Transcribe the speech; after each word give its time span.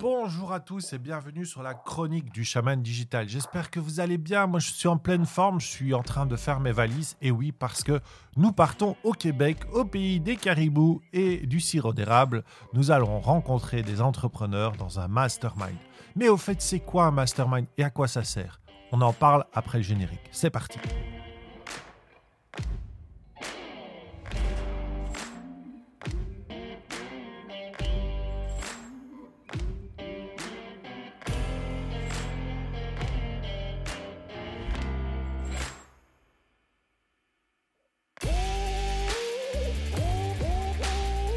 Bonjour 0.00 0.52
à 0.52 0.60
tous 0.60 0.92
et 0.92 0.98
bienvenue 0.98 1.44
sur 1.44 1.60
la 1.60 1.74
chronique 1.74 2.32
du 2.32 2.44
chaman 2.44 2.80
digital. 2.80 3.28
J'espère 3.28 3.68
que 3.68 3.80
vous 3.80 3.98
allez 3.98 4.16
bien. 4.16 4.46
Moi, 4.46 4.60
je 4.60 4.70
suis 4.70 4.86
en 4.86 4.96
pleine 4.96 5.26
forme. 5.26 5.60
Je 5.60 5.66
suis 5.66 5.92
en 5.92 6.04
train 6.04 6.24
de 6.24 6.36
faire 6.36 6.60
mes 6.60 6.70
valises. 6.70 7.16
Et 7.20 7.32
oui, 7.32 7.50
parce 7.50 7.82
que 7.82 8.00
nous 8.36 8.52
partons 8.52 8.94
au 9.02 9.10
Québec, 9.12 9.58
au 9.72 9.84
pays 9.84 10.20
des 10.20 10.36
caribous 10.36 11.00
et 11.12 11.44
du 11.46 11.58
sirop 11.58 11.92
d'érable. 11.94 12.44
Nous 12.74 12.92
allons 12.92 13.18
rencontrer 13.18 13.82
des 13.82 14.00
entrepreneurs 14.00 14.76
dans 14.76 15.00
un 15.00 15.08
mastermind. 15.08 15.76
Mais 16.14 16.28
au 16.28 16.36
fait, 16.36 16.62
c'est 16.62 16.80
quoi 16.80 17.06
un 17.06 17.10
mastermind 17.10 17.66
et 17.76 17.82
à 17.82 17.90
quoi 17.90 18.06
ça 18.06 18.22
sert? 18.22 18.60
On 18.92 19.00
en 19.00 19.12
parle 19.12 19.46
après 19.52 19.78
le 19.78 19.84
générique. 19.84 20.28
C'est 20.30 20.50
parti. 20.50 20.78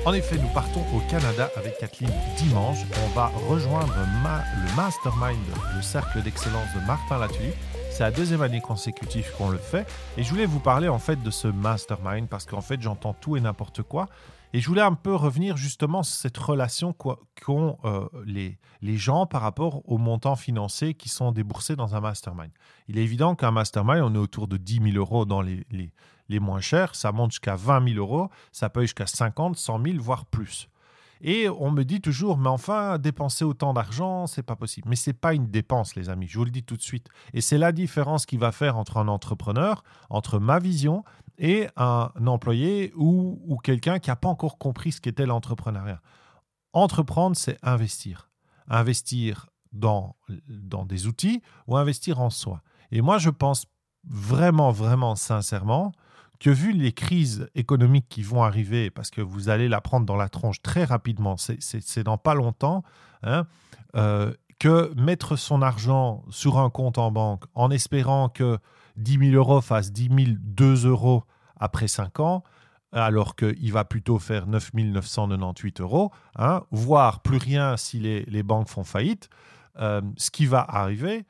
En 0.03 0.13
effet, 0.13 0.35
nous 0.39 0.47
partons 0.47 0.81
au 0.95 0.99
Canada 1.11 1.51
avec 1.55 1.77
Kathleen 1.77 2.09
dimanche. 2.35 2.79
On 3.05 3.09
va 3.09 3.27
rejoindre 3.47 3.93
le 3.95 4.75
mastermind, 4.75 5.37
le 5.75 5.81
cercle 5.83 6.23
d'excellence 6.23 6.73
de 6.73 6.79
Martin 6.87 7.19
Latulippe. 7.19 7.53
C'est 7.91 8.01
la 8.01 8.09
deuxième 8.09 8.41
année 8.41 8.61
consécutive 8.61 9.31
qu'on 9.37 9.51
le 9.51 9.59
fait. 9.59 9.85
Et 10.17 10.23
je 10.23 10.29
voulais 10.31 10.47
vous 10.47 10.59
parler 10.59 10.87
en 10.87 10.97
fait 10.97 11.21
de 11.21 11.29
ce 11.29 11.47
mastermind 11.47 12.27
parce 12.27 12.47
qu'en 12.47 12.61
fait 12.61 12.81
j'entends 12.81 13.13
tout 13.13 13.37
et 13.37 13.41
n'importe 13.41 13.83
quoi. 13.83 14.07
Et 14.53 14.59
je 14.59 14.67
voulais 14.67 14.81
un 14.81 14.95
peu 14.95 15.13
revenir 15.13 15.55
justement 15.55 16.01
sur 16.01 16.15
cette 16.15 16.37
relation 16.37 16.93
qu'ont 16.93 17.77
euh, 17.85 18.07
les, 18.25 18.57
les 18.81 18.97
gens 18.97 19.27
par 19.27 19.41
rapport 19.41 19.81
aux 19.87 19.99
montants 19.99 20.35
financiers 20.35 20.95
qui 20.95 21.09
sont 21.09 21.31
déboursés 21.31 21.75
dans 21.75 21.95
un 21.95 22.01
mastermind. 22.01 22.49
Il 22.87 22.97
est 22.97 23.03
évident 23.03 23.35
qu'un 23.35 23.51
mastermind, 23.51 24.01
on 24.01 24.15
est 24.15 24.17
autour 24.17 24.47
de 24.47 24.57
10 24.57 24.91
000 24.93 24.97
euros 24.97 25.25
dans 25.25 25.41
les, 25.41 25.65
les, 25.69 25.93
les 26.31 26.39
moins 26.39 26.61
chers, 26.61 26.95
ça 26.95 27.11
monte 27.11 27.31
jusqu'à 27.31 27.55
20 27.55 27.93
000 27.93 27.99
euros, 27.99 28.29
ça 28.51 28.69
peut 28.69 28.81
jusqu'à 28.81 29.05
50, 29.05 29.55
100 29.55 29.83
000, 29.83 29.97
voire 29.99 30.25
plus. 30.25 30.67
Et 31.23 31.47
on 31.49 31.69
me 31.69 31.83
dit 31.83 32.01
toujours, 32.01 32.37
mais 32.37 32.49
enfin, 32.49 32.97
dépenser 32.97 33.45
autant 33.45 33.73
d'argent, 33.73 34.25
c'est 34.25 34.41
pas 34.41 34.55
possible. 34.55 34.89
Mais 34.89 34.95
c'est 34.95 35.13
pas 35.13 35.35
une 35.35 35.47
dépense, 35.47 35.95
les 35.95 36.09
amis. 36.09 36.27
Je 36.27 36.37
vous 36.39 36.45
le 36.45 36.51
dis 36.51 36.63
tout 36.63 36.77
de 36.77 36.81
suite. 36.81 37.09
Et 37.33 37.41
c'est 37.41 37.59
la 37.59 37.71
différence 37.71 38.25
qui 38.25 38.37
va 38.37 38.51
faire 38.51 38.75
entre 38.75 38.97
un 38.97 39.07
entrepreneur, 39.07 39.83
entre 40.09 40.39
ma 40.39 40.57
vision 40.57 41.03
et 41.37 41.67
un 41.77 42.09
employé 42.25 42.91
ou, 42.95 43.39
ou 43.45 43.57
quelqu'un 43.57 43.99
qui 43.99 44.09
n'a 44.09 44.15
pas 44.15 44.29
encore 44.29 44.57
compris 44.57 44.93
ce 44.93 45.01
qu'était 45.01 45.27
l'entrepreneuriat. 45.27 46.01
Entreprendre, 46.73 47.35
c'est 47.35 47.59
investir. 47.61 48.31
Investir 48.67 49.47
dans, 49.73 50.15
dans 50.47 50.85
des 50.85 51.05
outils 51.05 51.43
ou 51.67 51.77
investir 51.77 52.19
en 52.19 52.31
soi. 52.31 52.63
Et 52.91 53.01
moi, 53.01 53.19
je 53.19 53.29
pense 53.29 53.67
vraiment, 54.03 54.71
vraiment 54.71 55.15
sincèrement 55.15 55.91
que 56.41 56.49
vu 56.49 56.71
les 56.71 56.91
crises 56.91 57.47
économiques 57.53 58.07
qui 58.09 58.23
vont 58.23 58.43
arriver, 58.43 58.89
parce 58.89 59.11
que 59.11 59.21
vous 59.21 59.49
allez 59.49 59.69
la 59.69 59.79
prendre 59.79 60.07
dans 60.07 60.15
la 60.15 60.27
tronche 60.27 60.59
très 60.63 60.83
rapidement, 60.83 61.35
c'est 61.37 62.03
dans 62.03 62.17
pas 62.17 62.33
longtemps, 62.33 62.83
hein, 63.21 63.45
euh, 63.95 64.33
que 64.57 64.91
mettre 64.99 65.35
son 65.35 65.61
argent 65.61 66.23
sur 66.31 66.57
un 66.57 66.71
compte 66.71 66.97
en 66.97 67.11
banque 67.11 67.43
en 67.53 67.69
espérant 67.69 68.27
que 68.27 68.57
10 68.97 69.31
000 69.31 69.35
euros 69.35 69.61
fassent 69.61 69.91
10 69.91 70.09
2 70.39 70.87
euros 70.87 71.25
après 71.57 71.87
5 71.87 72.19
ans, 72.19 72.43
alors 72.91 73.35
qu'il 73.35 73.71
va 73.71 73.85
plutôt 73.85 74.17
faire 74.17 74.47
9 74.47 74.73
998 74.73 75.81
euros, 75.81 76.11
hein, 76.37 76.63
voire 76.71 77.21
plus 77.21 77.37
rien 77.37 77.77
si 77.77 77.99
les, 77.99 78.43
banques 78.43 78.67
font 78.67 78.83
faillite, 78.83 79.29
euh, 79.77 80.01
ce 80.17 80.31
qui 80.31 80.47
va 80.47 80.65
arriver, 80.67 81.23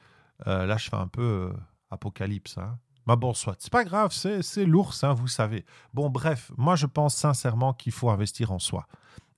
euh, 0.48 0.66
là 0.66 0.78
je 0.78 0.90
fais 0.90 0.96
un 0.96 1.10
peu 1.10 1.52
apocalypse, 1.90 2.58
hein, 2.58 2.78
bah 3.08 3.16
bon, 3.16 3.34
soit. 3.34 3.56
C'est 3.60 3.72
pas 3.72 3.84
grave, 3.84 4.12
c'est 4.12 4.66
l'ours, 4.66 5.04
hein, 5.04 5.14
vous 5.14 5.28
savez. 5.28 5.66
Bon, 5.94 6.10
bref, 6.10 6.52
moi 6.58 6.76
je 6.76 6.86
pense 6.86 7.16
sincèrement 7.16 7.74
qu'il 7.74 7.92
faut 7.92 8.10
investir 8.10 8.52
en 8.52 8.60
soi. 8.60 8.88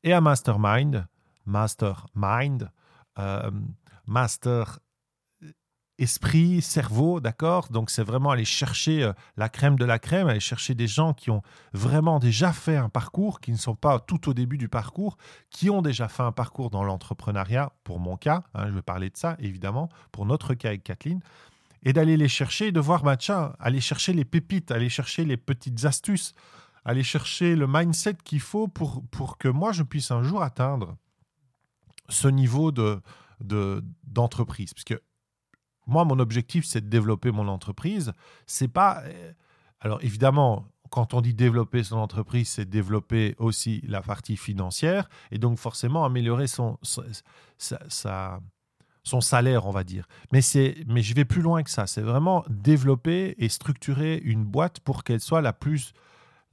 Et 0.03 0.13
à 0.13 0.21
Mastermind, 0.21 1.07
Mastermind, 1.45 2.69
euh, 3.19 3.51
Master 4.05 4.79
esprit, 5.99 6.61
cerveau, 6.61 7.19
d'accord? 7.19 7.69
Donc 7.69 7.89
c'est 7.89 8.03
vraiment 8.03 8.31
aller 8.31 8.45
chercher 8.45 9.03
euh, 9.03 9.13
la 9.37 9.49
crème 9.49 9.77
de 9.77 9.85
la 9.85 9.99
crème, 9.99 10.27
aller 10.27 10.39
chercher 10.39 10.73
des 10.73 10.87
gens 10.87 11.13
qui 11.13 11.29
ont 11.29 11.41
vraiment 11.73 12.19
déjà 12.19 12.51
fait 12.51 12.77
un 12.77 12.89
parcours, 12.89 13.39
qui 13.39 13.51
ne 13.51 13.57
sont 13.57 13.75
pas 13.75 13.99
tout 13.99 14.29
au 14.29 14.33
début 14.33 14.57
du 14.57 14.69
parcours, 14.69 15.17
qui 15.49 15.69
ont 15.69 15.81
déjà 15.81 16.07
fait 16.07 16.23
un 16.23 16.31
parcours 16.31 16.69
dans 16.71 16.83
l'entrepreneuriat, 16.83 17.71
pour 17.83 17.99
mon 17.99 18.17
cas, 18.17 18.43
hein, 18.55 18.67
je 18.67 18.73
vais 18.73 18.81
parler 18.81 19.09
de 19.09 19.17
ça 19.17 19.35
évidemment, 19.39 19.89
pour 20.11 20.25
notre 20.25 20.55
cas 20.55 20.69
avec 20.69 20.83
Kathleen, 20.83 21.21
et 21.83 21.93
d'aller 21.93 22.17
les 22.17 22.27
chercher 22.27 22.71
de 22.71 22.79
voir, 22.79 23.03
bah, 23.03 23.17
aller 23.59 23.81
chercher 23.81 24.13
les 24.13 24.25
pépites, 24.25 24.71
aller 24.71 24.89
chercher 24.89 25.25
les 25.25 25.37
petites 25.37 25.85
astuces, 25.85 26.33
aller 26.85 27.03
chercher 27.03 27.55
le 27.55 27.67
mindset 27.67 28.15
qu'il 28.23 28.39
faut 28.39 28.67
pour, 28.67 29.03
pour 29.09 29.37
que 29.37 29.47
moi, 29.47 29.71
je 29.71 29.83
puisse 29.83 30.11
un 30.11 30.23
jour 30.23 30.41
atteindre 30.41 30.95
ce 32.09 32.27
niveau 32.27 32.71
de, 32.71 33.01
d'entreprise. 34.03 34.73
Parce 34.73 34.83
que 34.83 35.01
moi, 35.85 36.05
mon 36.05 36.19
objectif, 36.19 36.65
c'est 36.65 36.81
de 36.81 36.89
développer 36.89 37.31
mon 37.31 37.47
entreprise. 37.47 38.13
C'est 38.45 38.67
pas. 38.67 39.03
Euh, 39.05 39.33
alors, 39.79 40.01
évidemment, 40.01 40.67
quand 40.89 41.13
on 41.13 41.21
dit 41.21 41.33
développer 41.33 41.83
son 41.83 41.97
entreprise, 41.97 42.49
c'est 42.49 42.69
développer 42.69 43.35
aussi 43.37 43.81
la 43.87 44.01
partie 44.01 44.37
financière 44.37 45.09
et 45.31 45.39
donc 45.39 45.57
forcément 45.57 46.05
améliorer 46.05 46.47
son, 46.47 46.77
sa, 47.57 48.39
son 49.03 49.21
salaire, 49.21 49.65
on 49.65 49.71
va 49.71 49.83
dire. 49.83 50.07
Mais, 50.31 50.41
c'est, 50.41 50.75
mais 50.87 51.01
je 51.01 51.13
vais 51.13 51.25
plus 51.25 51.41
loin 51.41 51.63
que 51.63 51.69
ça. 51.69 51.87
C'est 51.87 52.01
vraiment 52.01 52.43
développer 52.49 53.35
et 53.37 53.49
structurer 53.49 54.17
une 54.23 54.43
boîte 54.43 54.79
pour 54.79 55.03
qu'elle 55.03 55.19
soit 55.19 55.41
la 55.41 55.53
plus, 55.53 55.93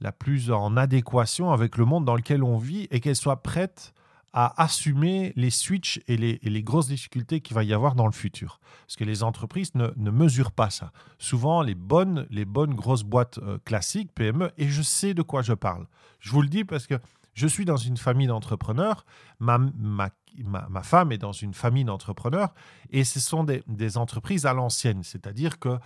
la 0.01 0.11
plus 0.11 0.51
en 0.51 0.77
adéquation 0.77 1.51
avec 1.51 1.77
le 1.77 1.85
monde 1.85 2.05
dans 2.05 2.15
lequel 2.15 2.43
on 2.43 2.57
vit 2.57 2.87
et 2.91 2.99
qu'elle 2.99 3.15
soit 3.15 3.41
prête 3.41 3.93
à 4.33 4.61
assumer 4.61 5.33
les 5.35 5.49
switches 5.49 5.99
et 6.07 6.15
les, 6.15 6.39
les 6.41 6.63
grosses 6.63 6.87
difficultés 6.87 7.41
qu'il 7.41 7.53
va 7.53 7.63
y 7.63 7.73
avoir 7.73 7.95
dans 7.95 8.05
le 8.05 8.13
futur. 8.13 8.59
Parce 8.87 8.95
que 8.95 9.03
les 9.03 9.23
entreprises 9.23 9.75
ne, 9.75 9.89
ne 9.97 10.09
mesurent 10.09 10.53
pas 10.53 10.69
ça. 10.69 10.91
Souvent, 11.19 11.61
les 11.61 11.75
bonnes, 11.75 12.27
les 12.29 12.45
bonnes 12.45 12.73
grosses 12.73 13.03
boîtes 13.03 13.39
euh, 13.39 13.57
classiques, 13.65 14.13
PME, 14.13 14.51
et 14.57 14.69
je 14.69 14.81
sais 14.81 15.13
de 15.13 15.21
quoi 15.21 15.41
je 15.41 15.53
parle. 15.53 15.85
Je 16.19 16.31
vous 16.31 16.41
le 16.41 16.47
dis 16.47 16.63
parce 16.63 16.87
que 16.87 16.95
je 17.33 17.47
suis 17.47 17.65
dans 17.65 17.77
une 17.77 17.97
famille 17.97 18.27
d'entrepreneurs. 18.27 19.05
Ma, 19.39 19.57
ma 19.57 20.09
ma, 20.43 20.83
femme 20.83 21.11
est 21.11 21.17
dans 21.17 21.31
une 21.31 21.53
famille 21.53 21.83
d'entrepreneurs 21.83 22.53
et 22.89 23.03
ce 23.03 23.19
sont 23.19 23.43
des, 23.43 23.97
entreprises 23.97 24.45
à 24.45 24.53
l'ancienne, 24.53 25.03
c'est-à-dire 25.03 25.59
que 25.59 25.77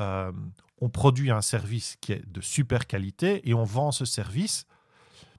euh, 0.00 0.32
on 0.80 0.88
produit 0.88 1.30
un 1.30 1.42
service 1.42 1.96
qui 2.00 2.12
est 2.12 2.26
de 2.26 2.40
super 2.40 2.86
qualité 2.86 3.48
et 3.48 3.54
on 3.54 3.64
vend 3.64 3.92
ce 3.92 4.04
service, 4.04 4.66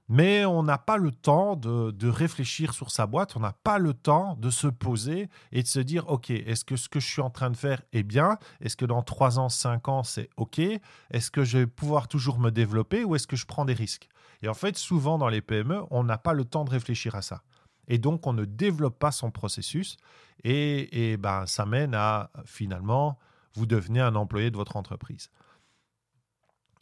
mais 0.08 0.44
on 0.44 0.62
n'a 0.62 0.78
pas 0.78 0.98
le 0.98 1.10
temps 1.10 1.56
de, 1.56 2.08
réfléchir 2.08 2.74
sur 2.74 2.90
sa 2.90 3.06
boîte, 3.06 3.36
on 3.36 3.40
n'a 3.40 3.54
pas 3.64 3.78
le 3.78 3.94
temps 3.94 4.36
de 4.36 4.50
se 4.50 4.66
poser 4.66 5.28
et 5.50 5.62
de 5.62 5.68
se 5.68 5.80
dire, 5.80 6.08
OK, 6.08 6.30
est-ce 6.30 6.64
que 6.64 6.76
ce 6.76 6.88
que 6.88 7.00
je 7.00 7.06
suis 7.06 7.22
en 7.22 7.30
train 7.30 7.50
de 7.50 7.56
faire 7.56 7.82
est 7.92 8.02
bien? 8.02 8.38
Est-ce 8.60 8.76
que 8.76 8.84
dans 8.84 9.02
3 9.02 9.38
ans, 9.38 9.48
5 9.48 9.88
ans, 9.88 10.02
c'est 10.02 10.28
OK? 10.36 10.58
Est-ce 10.58 11.30
que 11.30 11.44
je 11.44 11.58
vais 11.58 11.66
pouvoir 11.66 12.08
toujours 12.08 12.38
me 12.38 12.50
développer 12.50 13.04
ou 13.04 13.16
est-ce 13.16 13.26
que 13.26 13.36
je 13.36 13.46
prends 13.46 13.64
des 13.64 13.74
risques? 13.74 14.08
Et 14.42 14.48
en 14.48 14.54
fait, 14.54 14.76
souvent 14.76 15.18
dans 15.18 15.28
les 15.28 15.40
PME, 15.40 15.82
on 15.90 16.04
n'a 16.04 16.18
pas 16.18 16.34
le 16.34 16.44
temps 16.44 16.64
de 16.64 16.70
réfléchir 16.70 17.14
à 17.14 17.22
ça. 17.22 17.42
Et 17.88 17.98
donc, 17.98 18.26
on 18.26 18.32
ne 18.32 18.44
développe 18.44 18.98
pas 18.98 19.12
son 19.12 19.30
processus. 19.30 19.96
Et, 20.44 21.16
ben, 21.18 21.46
ça 21.46 21.66
mène 21.66 21.94
à, 21.94 22.30
finalement, 22.44 23.18
vous 23.54 23.66
devenez 23.66 24.00
un 24.00 24.14
employé 24.14 24.50
de 24.50 24.56
votre 24.56 24.76
entreprise. 24.76 25.30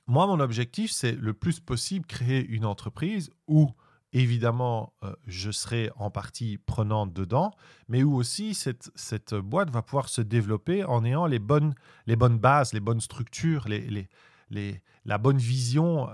Moi, 0.06 0.26
mon 0.26 0.40
objectif, 0.40 0.90
c'est 0.90 1.12
le 1.12 1.34
plus 1.34 1.60
possible 1.60 2.06
créer 2.06 2.44
une 2.46 2.64
entreprise 2.64 3.30
où, 3.46 3.70
évidemment, 4.12 4.92
euh, 5.04 5.14
je 5.26 5.50
serai 5.50 5.90
en 5.96 6.10
partie 6.10 6.58
prenante 6.58 7.12
dedans, 7.12 7.52
mais 7.88 8.02
où 8.02 8.16
aussi 8.16 8.54
cette, 8.54 9.34
boîte 9.34 9.70
va 9.70 9.82
pouvoir 9.82 10.08
se 10.08 10.20
développer 10.20 10.84
en 10.84 11.04
ayant 11.04 11.26
les 11.26 11.38
bonnes, 11.38 11.74
les 12.06 12.16
bonnes 12.16 12.38
bases, 12.38 12.72
les 12.72 12.80
bonnes 12.80 13.00
structures, 13.00 13.68
les, 13.68 14.08
la 15.04 15.18
bonne 15.18 15.38
vision. 15.38 16.08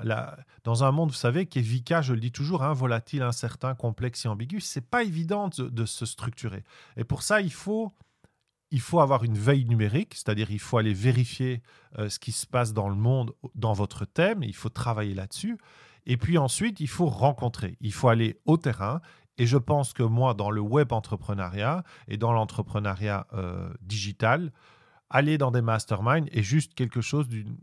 dans 0.65 0.85
un 0.85 0.93
monde, 0.93 1.11
vous 1.11 1.17
savez, 1.17 1.47
qui 1.47 1.59
est 1.59 1.63
VICA, 1.63 2.03
je 2.03 2.15
le 2.15 2.21
dis 2.21 2.33
toujours, 2.33 2.63
hein, 2.63 2.73
volatile, 2.73 3.23
incertain, 3.23 3.75
complexe 3.75 4.25
et 4.25 4.29
ambigu, 4.29 4.61
c'est 4.61 4.89
pas 4.89 5.03
évident 5.03 5.49
de, 5.49 5.87
se 5.87 6.07
structurer. 6.07 6.65
Et 6.97 7.05
pour 7.05 7.23
ça, 7.23 7.41
il 7.41 7.53
faut, 7.53 7.93
il 8.71 8.81
faut 8.81 9.01
avoir 9.01 9.25
une 9.25 9.37
veille 9.37 9.65
numérique, 9.65 10.15
c'est-à-dire 10.15 10.51
il 10.51 10.59
faut 10.59 10.79
aller 10.79 10.95
vérifier 10.95 11.63
euh, 11.99 12.09
ce 12.09 12.19
qui 12.19 12.33
se 12.33 12.47
passe 12.47 12.73
dans 12.73 12.89
le 12.89 12.97
monde, 12.97 13.33
dans 13.55 13.73
votre 13.73 14.05
thème, 14.05 14.43
il 14.43 14.55
faut 14.55 14.69
travailler 14.69 15.15
là-dessus. 15.15 15.59
Et 16.07 16.17
puis 16.17 16.39
ensuite, 16.39 16.81
il 16.81 16.89
faut 16.89 17.07
rencontrer, 17.07 17.77
il 17.81 17.93
faut 17.93 18.09
aller 18.09 18.41
au 18.45 18.57
terrain. 18.57 19.01
Et 19.39 19.47
je 19.47 19.59
pense 19.59 19.93
que 19.93 20.03
moi, 20.03 20.35
dans 20.35 20.51
le 20.51 20.61
web 20.61 20.93
entrepreneuriat 20.93 21.85
et 22.09 22.17
dans 22.17 22.33
l'entrepreneuriat 22.33 23.27
euh, 23.35 23.69
digital, 23.83 24.53
aller 25.11 25.39
dans 25.39 25.51
des 25.51 25.63
masterminds 25.63 26.27
est 26.33 26.43
juste 26.43 26.75
quelque 26.75 27.01
chose 27.01 27.29
d'une 27.29 27.59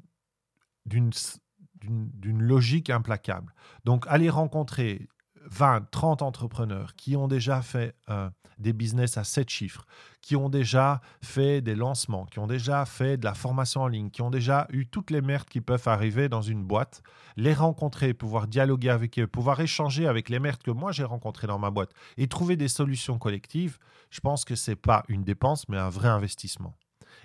d'une 0.85 2.41
logique 2.41 2.89
implacable. 2.89 3.53
Donc, 3.85 4.05
aller 4.07 4.29
rencontrer 4.29 5.07
20, 5.49 5.89
30 5.91 6.21
entrepreneurs 6.21 6.95
qui 6.95 7.15
ont 7.15 7.27
déjà 7.27 7.61
fait 7.61 7.95
euh, 8.09 8.29
des 8.59 8.73
business 8.73 9.17
à 9.17 9.23
7 9.23 9.49
chiffres, 9.49 9.85
qui 10.21 10.35
ont 10.35 10.49
déjà 10.49 11.01
fait 11.21 11.61
des 11.61 11.75
lancements, 11.75 12.25
qui 12.25 12.39
ont 12.39 12.47
déjà 12.47 12.85
fait 12.85 13.17
de 13.17 13.25
la 13.25 13.33
formation 13.33 13.81
en 13.81 13.87
ligne, 13.87 14.09
qui 14.09 14.21
ont 14.21 14.29
déjà 14.29 14.67
eu 14.71 14.85
toutes 14.85 15.11
les 15.11 15.21
merdes 15.21 15.47
qui 15.49 15.61
peuvent 15.61 15.87
arriver 15.87 16.29
dans 16.29 16.41
une 16.41 16.63
boîte, 16.63 17.01
les 17.35 17.53
rencontrer, 17.53 18.13
pouvoir 18.13 18.47
dialoguer 18.47 18.89
avec 18.89 19.19
eux, 19.19 19.27
pouvoir 19.27 19.59
échanger 19.59 20.07
avec 20.07 20.29
les 20.29 20.39
merdes 20.39 20.61
que 20.61 20.71
moi 20.71 20.91
j'ai 20.91 21.03
rencontrées 21.03 21.47
dans 21.47 21.59
ma 21.59 21.71
boîte 21.71 21.91
et 22.17 22.27
trouver 22.27 22.55
des 22.55 22.67
solutions 22.67 23.17
collectives, 23.17 23.77
je 24.09 24.19
pense 24.19 24.45
que 24.45 24.55
ce 24.55 24.71
n'est 24.71 24.75
pas 24.75 25.03
une 25.07 25.23
dépense, 25.23 25.67
mais 25.69 25.77
un 25.77 25.89
vrai 25.89 26.09
investissement. 26.09 26.75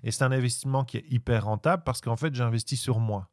Et 0.02 0.10
c'est 0.10 0.24
un 0.24 0.32
investissement 0.32 0.84
qui 0.84 0.98
est 0.98 1.04
hyper 1.10 1.44
rentable 1.44 1.82
parce 1.84 2.00
qu'en 2.00 2.16
fait, 2.16 2.34
j'investis 2.34 2.80
sur 2.80 2.98
moi 2.98 3.28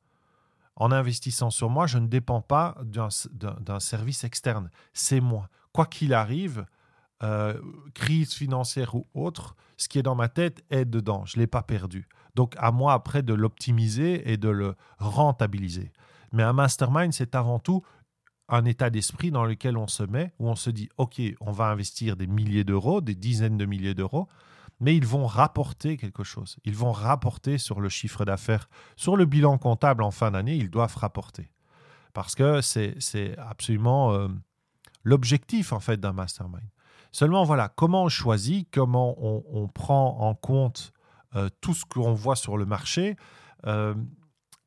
en 0.75 0.91
investissant 0.91 1.49
sur 1.49 1.69
moi, 1.69 1.87
je 1.87 1.97
ne 1.97 2.07
dépends 2.07 2.41
pas 2.41 2.77
d'un 2.83 3.79
service 3.79 4.23
externe. 4.23 4.69
C'est 4.93 5.21
moi. 5.21 5.49
Quoi 5.71 5.85
qu'il 5.85 6.13
arrive, 6.13 6.65
euh, 7.23 7.59
crise 7.93 8.33
financière 8.33 8.95
ou 8.95 9.07
autre, 9.13 9.55
ce 9.77 9.87
qui 9.87 9.99
est 9.99 10.03
dans 10.03 10.15
ma 10.15 10.27
tête 10.27 10.63
est 10.69 10.85
dedans. 10.85 11.25
Je 11.25 11.37
ne 11.37 11.41
l'ai 11.41 11.47
pas 11.47 11.63
perdu. 11.63 12.07
Donc 12.35 12.55
à 12.57 12.71
moi 12.71 12.93
après 12.93 13.23
de 13.23 13.33
l'optimiser 13.33 14.29
et 14.29 14.37
de 14.37 14.49
le 14.49 14.75
rentabiliser. 14.97 15.93
Mais 16.33 16.43
un 16.43 16.53
mastermind, 16.53 17.13
c'est 17.13 17.35
avant 17.35 17.59
tout 17.59 17.83
un 18.49 18.65
état 18.65 18.89
d'esprit 18.89 19.31
dans 19.31 19.45
lequel 19.45 19.77
on 19.77 19.87
se 19.87 20.03
met, 20.03 20.33
où 20.39 20.49
on 20.49 20.55
se 20.55 20.69
dit, 20.69 20.89
OK, 20.97 21.21
on 21.39 21.51
va 21.51 21.67
investir 21.67 22.15
des 22.15 22.27
milliers 22.27 22.63
d'euros, 22.63 23.01
des 23.01 23.15
dizaines 23.15 23.57
de 23.57 23.65
milliers 23.65 23.95
d'euros, 23.95 24.27
mais 24.79 24.95
ils 24.95 25.05
vont 25.05 25.25
rapporter 25.25 25.97
quelque 25.97 26.23
chose. 26.23 26.57
Ils 26.65 26.75
vont 26.75 26.91
rapporter 26.91 27.57
sur 27.57 27.79
le 27.79 27.89
chiffre 27.89 28.25
d'affaires, 28.25 28.69
sur 28.95 29.15
le 29.15 29.25
bilan 29.25 29.57
comptable 29.57 30.03
en 30.03 30.11
fin 30.11 30.31
d'année, 30.31 30.55
ils 30.55 30.69
doivent 30.69 30.95
rapporter. 30.97 31.49
Parce 32.13 32.35
que 32.35 32.61
c'est 32.61 33.37
absolument 33.37 34.13
euh, 34.13 34.27
l'objectif 35.03 35.73
en 35.73 35.79
fait 35.79 35.99
d'un 35.99 36.13
mastermind. 36.13 36.67
Seulement 37.11 37.43
voilà, 37.43 37.69
comment 37.69 38.03
on 38.03 38.09
choisit, 38.09 38.67
comment 38.71 39.15
on, 39.19 39.67
prend 39.67 40.19
en 40.19 40.35
compte 40.35 40.91
euh, 41.35 41.49
tout 41.61 41.73
ce 41.73 41.85
qu'on 41.85 42.13
voit 42.13 42.35
sur 42.35 42.57
le 42.57 42.65
marché. 42.65 43.15
Euh, 43.65 43.93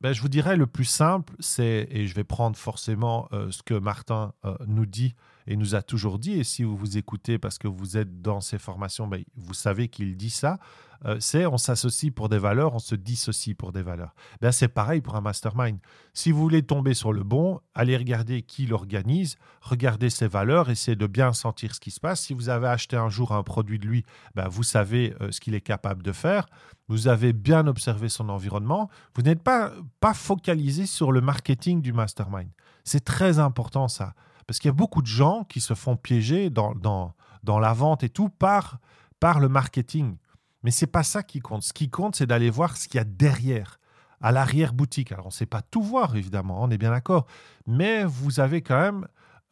ben, 0.01 0.13
je 0.13 0.23
vous 0.23 0.29
dirais 0.29 0.57
le 0.57 0.67
plus 0.67 0.85
simple, 0.85 1.35
c'est, 1.41 1.89
et 1.91 2.07
je 2.07 2.15
vais 2.15 2.25
prendre 2.25 2.57
forcément 2.57 3.29
ce 3.33 3.63
que 3.63 3.75
Martin 3.75 4.33
nous 4.67 4.87
dit 4.87 5.15
et 5.49 5.57
nous 5.57 5.75
a 5.75 5.81
toujours 5.81 6.19
dit, 6.19 6.35
et 6.35 6.45
si 6.45 6.63
vous 6.63 6.77
vous 6.77 6.99
écoutez 6.99 7.39
parce 7.39 7.59
que 7.59 7.67
vous 7.67 7.97
êtes 7.97 8.21
dans 8.21 8.43
ces 8.43 8.59
formations, 8.59 9.07
ben, 9.07 9.25
vous 9.35 9.55
savez 9.55 9.89
qu'il 9.89 10.15
dit 10.15 10.29
ça, 10.29 10.59
euh, 11.07 11.17
c'est 11.21 11.47
on 11.47 11.57
s'associe 11.57 12.13
pour 12.13 12.29
des 12.29 12.37
valeurs, 12.37 12.75
on 12.75 12.79
se 12.79 12.95
dissocie 12.95 13.57
pour 13.57 13.73
des 13.73 13.81
valeurs. 13.81 14.15
Ben, 14.43 14.53
c'est 14.53 14.69
pareil 14.69 15.01
pour 15.01 15.17
un 15.17 15.23
mastermind. 15.23 15.79
Si 16.13 16.33
vous 16.33 16.41
voulez 16.41 16.63
tomber 16.63 16.93
sur 16.93 17.15
le 17.15 17.25
bon, 17.25 17.61
allez 17.75 17.97
regarder 17.97 18.43
qui 18.43 18.67
l'organise, 18.67 19.39
regardez 19.63 20.11
ses 20.11 20.29
valeurs, 20.29 20.69
essayez 20.69 20.97
de 20.97 21.07
bien 21.07 21.33
sentir 21.33 21.75
ce 21.75 21.81
qui 21.81 21.93
se 21.93 22.01
passe. 22.01 22.21
Si 22.21 22.35
vous 22.35 22.51
avez 22.51 22.69
acheté 22.69 22.97
un 22.99 23.09
jour 23.09 23.33
un 23.33 23.43
produit 23.43 23.79
de 23.79 23.87
lui, 23.87 24.05
ben, 24.35 24.49
vous 24.49 24.65
savez 24.65 25.15
euh, 25.23 25.31
ce 25.31 25.41
qu'il 25.41 25.55
est 25.55 25.63
capable 25.63 26.03
de 26.03 26.13
faire. 26.13 26.45
Vous 26.89 27.09
avez 27.09 27.33
bien 27.33 27.67
observé 27.67 28.11
son 28.11 28.29
environnement. 28.29 28.91
Vous 29.15 29.23
n'êtes 29.23 29.43
pas, 29.43 29.73
pas 30.01 30.13
focalisé 30.13 30.85
sur 30.85 31.11
le 31.11 31.23
marketing 31.23 31.81
du 31.81 31.95
mastermind. 31.95 32.51
C'est 32.85 33.05
très 33.05 33.39
important 33.39 33.89
ça. 33.89 34.13
Parce 34.49 34.59
qu'il 34.59 34.71
y 34.71 34.71
a 34.71 34.73
beaucoup 34.73 35.03
de 35.03 35.07
gens 35.07 35.45
qui 35.45 35.61
se 35.61 35.75
font 35.75 35.97
piéger 35.97 36.49
dans, 36.49 36.75
dans, 36.75 37.15
dans 37.45 37.61
la 37.61 37.75
vente 37.75 38.03
et 38.03 38.09
tout 38.09 38.31
par, 38.31 38.79
par 39.21 39.39
le 39.41 39.49
marketing. 39.49 40.17
Mais 40.63 40.71
c'est 40.71 40.87
pas 40.87 41.03
ça 41.03 41.23
qui 41.23 41.41
compte. 41.41 41.63
Ce 41.63 41.75
qui 41.75 41.91
compte, 41.91 42.17
c'est 42.17 42.27
d'aller 42.27 42.49
voir 42.49 42.77
ce 42.79 42.89
qu'il 42.89 42.97
y 42.97 43.01
a 43.01 43.05
derrière, 43.05 43.79
à 44.23 44.33
l'arrière-boutique. 44.33 45.13
Alors, 45.13 45.27
on 45.27 45.29
ne 45.29 45.33
sait 45.33 45.47
pas 45.47 45.61
tout 45.61 45.83
voir, 45.83 46.17
évidemment, 46.17 46.63
on 46.63 46.71
est 46.71 46.79
bien 46.79 46.91
d'accord. 46.91 47.27
Mais 47.67 48.05
vous 48.05 48.41
avez 48.41 48.63
quand 48.63 48.81
même 48.81 49.07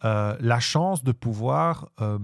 euh, 0.04 0.34
la 0.40 0.60
chance 0.60 1.04
de 1.04 1.12
pouvoir, 1.12 1.90
euh, 2.00 2.18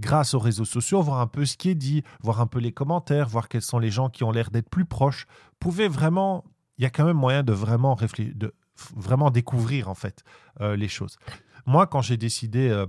grâce 0.00 0.34
aux 0.34 0.40
réseaux 0.40 0.64
sociaux, 0.64 1.00
voir 1.02 1.20
un 1.20 1.28
peu 1.28 1.46
ce 1.46 1.56
qui 1.56 1.70
est 1.70 1.74
dit, 1.76 2.02
voir 2.22 2.40
un 2.40 2.46
peu 2.48 2.58
les 2.58 2.72
commentaires, 2.72 3.28
voir 3.28 3.48
quels 3.48 3.62
sont 3.62 3.78
les 3.78 3.90
gens 3.90 4.10
qui 4.10 4.24
ont 4.24 4.32
l'air 4.32 4.50
d'être 4.50 4.68
plus 4.68 4.84
proches. 4.84 5.26
Pouvez 5.60 5.86
vraiment... 5.86 6.44
Il 6.76 6.82
y 6.82 6.86
a 6.86 6.90
quand 6.90 7.04
même 7.04 7.18
moyen 7.18 7.42
de 7.42 7.52
vraiment, 7.52 7.94
réfléchir, 7.94 8.34
vraiment 8.96 9.30
découvrir, 9.30 9.88
en 9.88 9.94
fait, 9.94 10.24
euh, 10.60 10.76
les 10.76 10.88
choses. 10.88 11.18
Moi, 11.66 11.86
quand 11.86 12.02
j'ai 12.02 12.16
décidé 12.16 12.68
euh, 12.68 12.86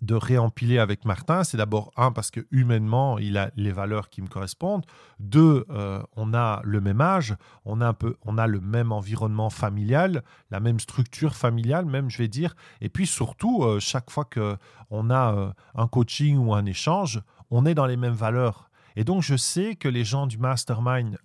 de 0.00 0.14
réempiler 0.14 0.78
avec 0.78 1.04
Martin, 1.04 1.44
c'est 1.44 1.56
d'abord 1.56 1.92
un 1.96 2.12
parce 2.12 2.30
que 2.30 2.46
humainement, 2.50 3.18
il 3.18 3.38
a 3.38 3.50
les 3.56 3.72
valeurs 3.72 4.10
qui 4.10 4.22
me 4.22 4.28
correspondent. 4.28 4.84
Deux, 5.18 5.64
euh, 5.70 6.02
on 6.16 6.34
a 6.34 6.60
le 6.64 6.80
même 6.80 7.00
âge, 7.00 7.36
on 7.64 7.80
a 7.80 7.88
un 7.88 7.92
peu, 7.94 8.16
on 8.22 8.38
a 8.38 8.46
le 8.46 8.60
même 8.60 8.92
environnement 8.92 9.50
familial, 9.50 10.22
la 10.50 10.60
même 10.60 10.80
structure 10.80 11.34
familiale, 11.34 11.86
même 11.86 12.10
je 12.10 12.18
vais 12.18 12.28
dire. 12.28 12.54
Et 12.80 12.88
puis 12.88 13.06
surtout, 13.06 13.64
chaque 13.80 14.10
fois 14.10 14.24
que 14.24 14.56
on 14.90 15.10
a 15.10 15.54
un 15.74 15.88
coaching 15.88 16.36
ou 16.38 16.54
un 16.54 16.66
échange, 16.66 17.22
on 17.50 17.64
est 17.66 17.74
dans 17.74 17.86
les 17.86 17.96
mêmes 17.96 18.14
valeurs. 18.14 18.70
Et 18.96 19.04
donc, 19.04 19.22
je 19.22 19.36
sais 19.36 19.74
que 19.74 19.88
les 19.88 20.04
gens 20.04 20.26
du 20.26 20.38
mastermind 20.38 21.18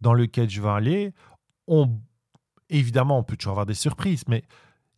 dans 0.00 0.14
lequel 0.14 0.48
je 0.48 0.60
vais 0.60 0.68
aller 0.68 1.14
ont 1.66 1.98
évidemment, 2.70 3.18
on 3.18 3.22
peut 3.22 3.36
toujours 3.36 3.52
avoir 3.52 3.66
des 3.66 3.74
surprises, 3.74 4.24
mais 4.28 4.44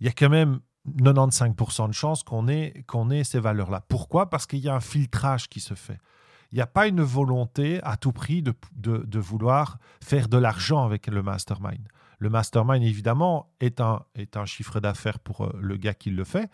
il 0.01 0.07
y 0.07 0.09
a 0.09 0.13
quand 0.13 0.29
même 0.29 0.61
95% 0.89 1.89
de 1.89 1.93
chances 1.93 2.23
qu'on 2.23 2.49
ait, 2.49 3.25
ces 3.25 3.41
valeurs-là. 3.41 3.85
Pourquoi? 3.89 4.31
Parce 4.31 4.47
qu'il 4.47 4.61
y 4.61 4.69
a 4.69 4.75
un 4.75 4.81
filtrage 4.81 5.49
qui 5.49 5.61
se 5.61 5.75
fait. 5.75 5.99
Il 6.53 6.57
n'y 6.57 6.63
a 6.63 6.67
pas 6.67 6.89
une 6.89 7.03
volonté 7.03 7.81
à 7.85 7.97
tout 7.97 8.13
prix 8.13 8.43
de, 8.43 9.19
vouloir 9.19 9.79
faire 10.03 10.29
de 10.29 10.37
l'argent 10.37 10.85
avec 10.85 11.07
le 11.07 11.23
mastermind. 11.23 11.87
Le 12.19 12.29
mastermind, 12.29 12.83
évidemment, 12.83 13.51
est 13.61 13.81
un, 13.81 14.03
est 14.15 14.37
un 14.37 14.47
chiffre 14.47 14.81
d'affaires 14.81 15.21
pour 15.21 15.43
euh, 15.45 15.59
le 15.59 15.77
gars 15.77 15.95
qui 15.95 16.11
le 16.11 16.25
fait, 16.25 16.51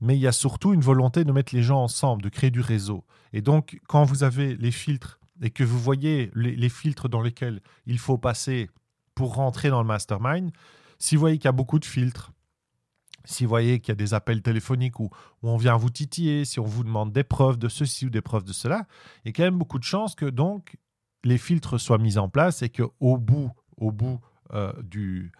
mais 0.00 0.16
il 0.16 0.20
y 0.20 0.26
a 0.26 0.32
surtout 0.32 0.72
une 0.72 0.80
volonté 0.80 1.24
de 1.24 1.30
mettre 1.30 1.54
les 1.54 1.62
gens 1.62 1.82
ensemble, 1.82 2.22
de 2.22 2.28
créer 2.30 2.50
du 2.50 2.60
réseau. 2.60 3.04
Et 3.32 3.40
donc, 3.40 3.78
quand 3.86 4.02
vous 4.04 4.24
avez 4.24 4.56
les 4.56 4.72
filtres 4.72 5.20
et 5.40 5.50
que 5.50 5.62
vous 5.62 5.78
voyez 5.78 6.32
les, 6.34 6.56
les 6.56 6.68
filtres 6.68 7.08
dans 7.08 7.20
lesquels 7.20 7.60
il 7.86 7.98
faut 7.98 8.18
passer 8.18 8.70
pour 9.14 9.34
rentrer 9.34 9.70
dans 9.70 9.80
le 9.80 9.86
mastermind, 9.86 10.50
si 10.98 11.16
vous 11.16 11.20
voyez 11.20 11.38
qu'il 11.38 11.46
y 11.46 11.48
a 11.48 11.52
beaucoup 11.52 11.78
de 11.78 11.84
filtres, 11.84 12.32
si 13.24 13.44
vous 13.44 13.48
voyez 13.48 13.80
qu'il 13.80 13.90
y 13.90 13.92
a 13.92 13.96
des 13.96 14.14
appels 14.14 14.42
téléphoniques 14.42 15.00
où, 15.00 15.10
on 15.42 15.56
vient 15.56 15.76
vous 15.76 15.90
titiller, 15.90 16.44
si 16.44 16.60
on 16.60 16.64
vous 16.64 16.84
demande 16.84 17.12
des 17.12 17.24
preuves 17.24 17.58
de 17.58 17.68
ceci 17.68 18.06
ou 18.06 18.10
des 18.10 18.20
preuves 18.20 18.44
de 18.44 18.52
cela, 18.52 18.86
il 19.24 19.28
y 19.28 19.30
a 19.30 19.32
quand 19.32 19.42
même 19.42 19.58
beaucoup 19.58 19.78
de 19.78 19.84
chances 19.84 20.14
que 20.14 20.26
donc 20.26 20.76
les 21.24 21.38
filtres 21.38 21.80
soient 21.80 21.98
mis 21.98 22.18
en 22.18 22.28
place 22.28 22.62
et 22.62 22.68
qu'au 22.68 23.16
bout, 23.16 23.50
au 23.78 23.92
bout 23.92 24.20
euh, 24.52 24.72
du, 24.82 25.32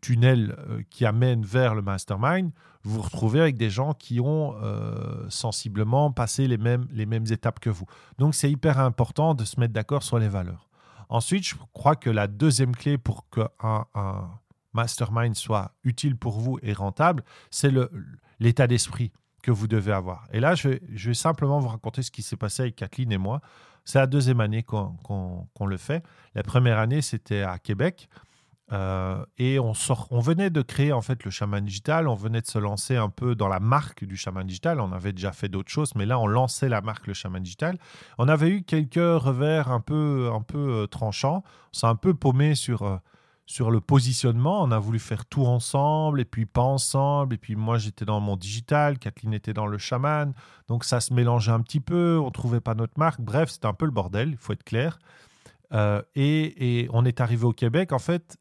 tunnel 0.00 0.56
euh, 0.58 0.82
qui 0.90 1.04
amène 1.04 1.44
vers 1.44 1.74
le 1.74 1.82
mastermind, 1.82 2.50
vous 2.82 2.94
vous 2.96 3.02
retrouvez 3.02 3.40
avec 3.40 3.58
des 3.58 3.70
gens 3.70 3.92
qui 3.92 4.20
ont 4.20 4.54
euh, 4.62 5.28
sensiblement 5.28 6.12
passé 6.12 6.46
les 6.46 6.58
mêmes, 6.58 6.86
les 6.90 7.06
mêmes 7.06 7.26
étapes 7.30 7.60
que 7.60 7.70
vous. 7.70 7.86
Donc 8.18 8.34
c'est 8.34 8.50
hyper 8.50 8.78
important 8.78 9.34
de 9.34 9.44
se 9.44 9.60
mettre 9.60 9.74
d'accord 9.74 10.02
sur 10.02 10.18
les 10.18 10.28
valeurs. 10.28 10.67
Ensuite, 11.08 11.46
je 11.46 11.54
crois 11.72 11.96
que 11.96 12.10
la 12.10 12.26
deuxième 12.26 12.74
clé 12.74 12.98
pour 12.98 13.28
qu'un 13.30 13.84
un 13.94 14.30
mastermind 14.72 15.34
soit 15.34 15.72
utile 15.84 16.16
pour 16.16 16.38
vous 16.38 16.58
et 16.62 16.72
rentable, 16.72 17.24
c'est 17.50 17.72
l'état 18.38 18.66
d'esprit 18.66 19.12
que 19.42 19.50
vous 19.50 19.66
devez 19.66 19.92
avoir. 19.92 20.26
Et 20.32 20.40
là, 20.40 20.54
je 20.54 20.68
vais, 20.68 21.14
simplement 21.14 21.58
vous 21.58 21.68
raconter 21.68 22.02
ce 22.02 22.10
qui 22.10 22.22
s'est 22.22 22.36
passé 22.36 22.62
avec 22.62 22.76
Kathleen 22.76 23.12
et 23.12 23.18
moi. 23.18 23.40
C'est 23.84 23.98
la 23.98 24.06
deuxième 24.06 24.40
année 24.40 24.62
qu'on 24.62 25.66
le 25.66 25.76
fait. 25.76 26.04
La 26.34 26.42
première 26.42 26.78
année, 26.78 27.00
c'était 27.00 27.42
à 27.42 27.58
Québec. 27.58 28.08
Euh, 28.72 29.24
et 29.38 29.58
on, 29.58 29.72
sort, 29.72 30.08
on 30.10 30.20
venait 30.20 30.50
de 30.50 30.60
créer 30.60 30.92
en 30.92 31.00
fait 31.00 31.24
le 31.24 31.30
chaman 31.30 31.64
digital, 31.64 32.06
on 32.06 32.14
venait 32.14 32.42
de 32.42 32.46
se 32.46 32.58
lancer 32.58 32.96
un 32.96 33.08
peu 33.08 33.34
dans 33.34 33.48
la 33.48 33.60
marque 33.60 34.04
du 34.04 34.16
chaman 34.16 34.46
digital. 34.46 34.80
On 34.80 34.92
avait 34.92 35.12
déjà 35.12 35.32
fait 35.32 35.48
d'autres 35.48 35.70
choses, 35.70 35.94
mais 35.94 36.04
là 36.04 36.18
on 36.18 36.26
lançait 36.26 36.68
la 36.68 36.82
marque 36.82 37.06
le 37.06 37.14
chaman 37.14 37.42
digital. 37.42 37.78
On 38.18 38.28
avait 38.28 38.50
eu 38.50 38.62
quelques 38.62 38.96
revers 38.96 39.70
un 39.70 39.80
peu, 39.80 40.30
un 40.32 40.42
peu 40.42 40.82
euh, 40.82 40.86
tranchants. 40.86 41.42
On 41.72 41.78
s'est 41.78 41.86
un 41.86 41.94
peu 41.94 42.12
paumé 42.12 42.54
sur, 42.54 42.82
euh, 42.82 42.96
sur 43.46 43.70
le 43.70 43.80
positionnement, 43.80 44.62
on 44.62 44.70
a 44.70 44.78
voulu 44.78 44.98
faire 44.98 45.24
tout 45.24 45.46
ensemble 45.46 46.20
et 46.20 46.26
puis 46.26 46.44
pas 46.44 46.60
ensemble. 46.60 47.34
Et 47.34 47.38
puis 47.38 47.56
moi, 47.56 47.78
j'étais 47.78 48.04
dans 48.04 48.20
mon 48.20 48.36
digital, 48.36 48.98
Kathleen 48.98 49.32
était 49.32 49.54
dans 49.54 49.66
le 49.66 49.78
chaman. 49.78 50.34
Donc 50.68 50.84
ça 50.84 51.00
se 51.00 51.14
mélangeait 51.14 51.52
un 51.52 51.62
petit 51.62 51.80
peu, 51.80 52.18
on 52.22 52.30
trouvait 52.30 52.60
pas 52.60 52.74
notre 52.74 52.98
marque. 52.98 53.22
Bref, 53.22 53.48
c'était 53.48 53.66
un 53.66 53.72
peu 53.72 53.86
le 53.86 53.92
bordel, 53.92 54.28
il 54.32 54.36
faut 54.36 54.52
être 54.52 54.64
clair. 54.64 54.98
Euh, 55.72 56.02
et, 56.14 56.88
on 56.92 57.04
est 57.04 57.20
arrivé 57.20 57.44
au 57.44 57.52
Québec, 57.52 57.92
en 57.92 57.98
fait. 57.98 58.36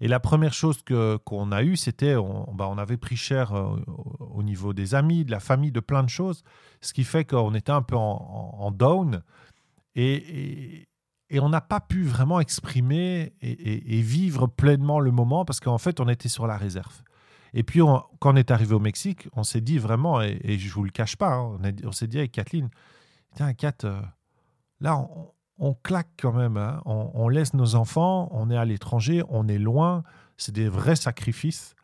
Et 0.00 0.08
la 0.08 0.20
première 0.20 0.52
chose 0.52 0.82
que, 0.82 1.16
qu'on 1.16 1.50
a 1.50 1.62
eue, 1.62 1.76
c'était, 1.76 2.14
on, 2.14 2.52
bah, 2.54 2.68
on 2.70 2.78
avait 2.78 2.96
pris 2.96 3.16
cher 3.16 3.52
euh, 3.52 3.76
au 4.20 4.42
niveau 4.42 4.72
des 4.72 4.94
amis, 4.94 5.24
de 5.24 5.30
la 5.30 5.40
famille, 5.40 5.72
de 5.72 5.80
plein 5.80 6.02
de 6.02 6.08
choses. 6.08 6.44
Ce 6.80 6.92
qui 6.92 7.04
fait 7.04 7.24
qu'on 7.24 7.54
était 7.54 7.72
un 7.72 7.82
peu 7.82 7.96
en, 7.96 8.70
down. 8.70 9.22
et, 9.96 10.88
et 11.30 11.40
on 11.40 11.48
n'a 11.48 11.60
pas 11.60 11.80
pu 11.80 12.04
vraiment 12.04 12.40
exprimer 12.40 13.34
et, 13.42 14.00
vivre 14.00 14.46
pleinement 14.46 15.00
le 15.00 15.10
moment 15.10 15.44
parce 15.44 15.60
qu'en 15.60 15.78
fait, 15.78 16.00
on 16.00 16.08
était 16.08 16.28
sur 16.28 16.46
la 16.46 16.56
réserve. 16.56 17.02
Et 17.54 17.62
puis, 17.62 17.80
quand 17.80 18.32
on 18.32 18.36
est 18.36 18.50
arrivé 18.50 18.74
au 18.74 18.80
Mexique, 18.80 19.28
on 19.34 19.42
s'est 19.42 19.60
dit 19.60 19.78
vraiment, 19.78 20.22
et, 20.22 20.58
je 20.58 20.66
ne 20.66 20.72
vous 20.72 20.84
le 20.84 20.90
cache 20.90 21.16
pas, 21.16 21.34
hein, 21.34 21.58
on, 21.84 21.92
s'est 21.92 22.06
dit 22.06 22.18
avec 22.18 22.32
Kathleen, 22.32 22.70
tiens, 23.34 23.52
Kat, 23.54 23.84
euh, 23.84 24.00
là, 24.80 24.96
on, 24.96 25.32
claque 25.82 26.08
quand 26.20 26.32
même. 26.32 26.56
Hein. 26.56 26.80
on, 26.84 27.28
laisse 27.28 27.54
nos 27.54 27.74
enfants, 27.74 28.28
on 28.32 28.50
est 28.50 28.56
à 28.56 28.64
l'étranger, 28.64 29.22
on 29.28 29.48
est 29.48 29.58
loin, 29.58 30.02
c'est 30.36 30.52
des 30.54 30.68
vrais 30.68 30.96
sacrifices. 30.96 31.74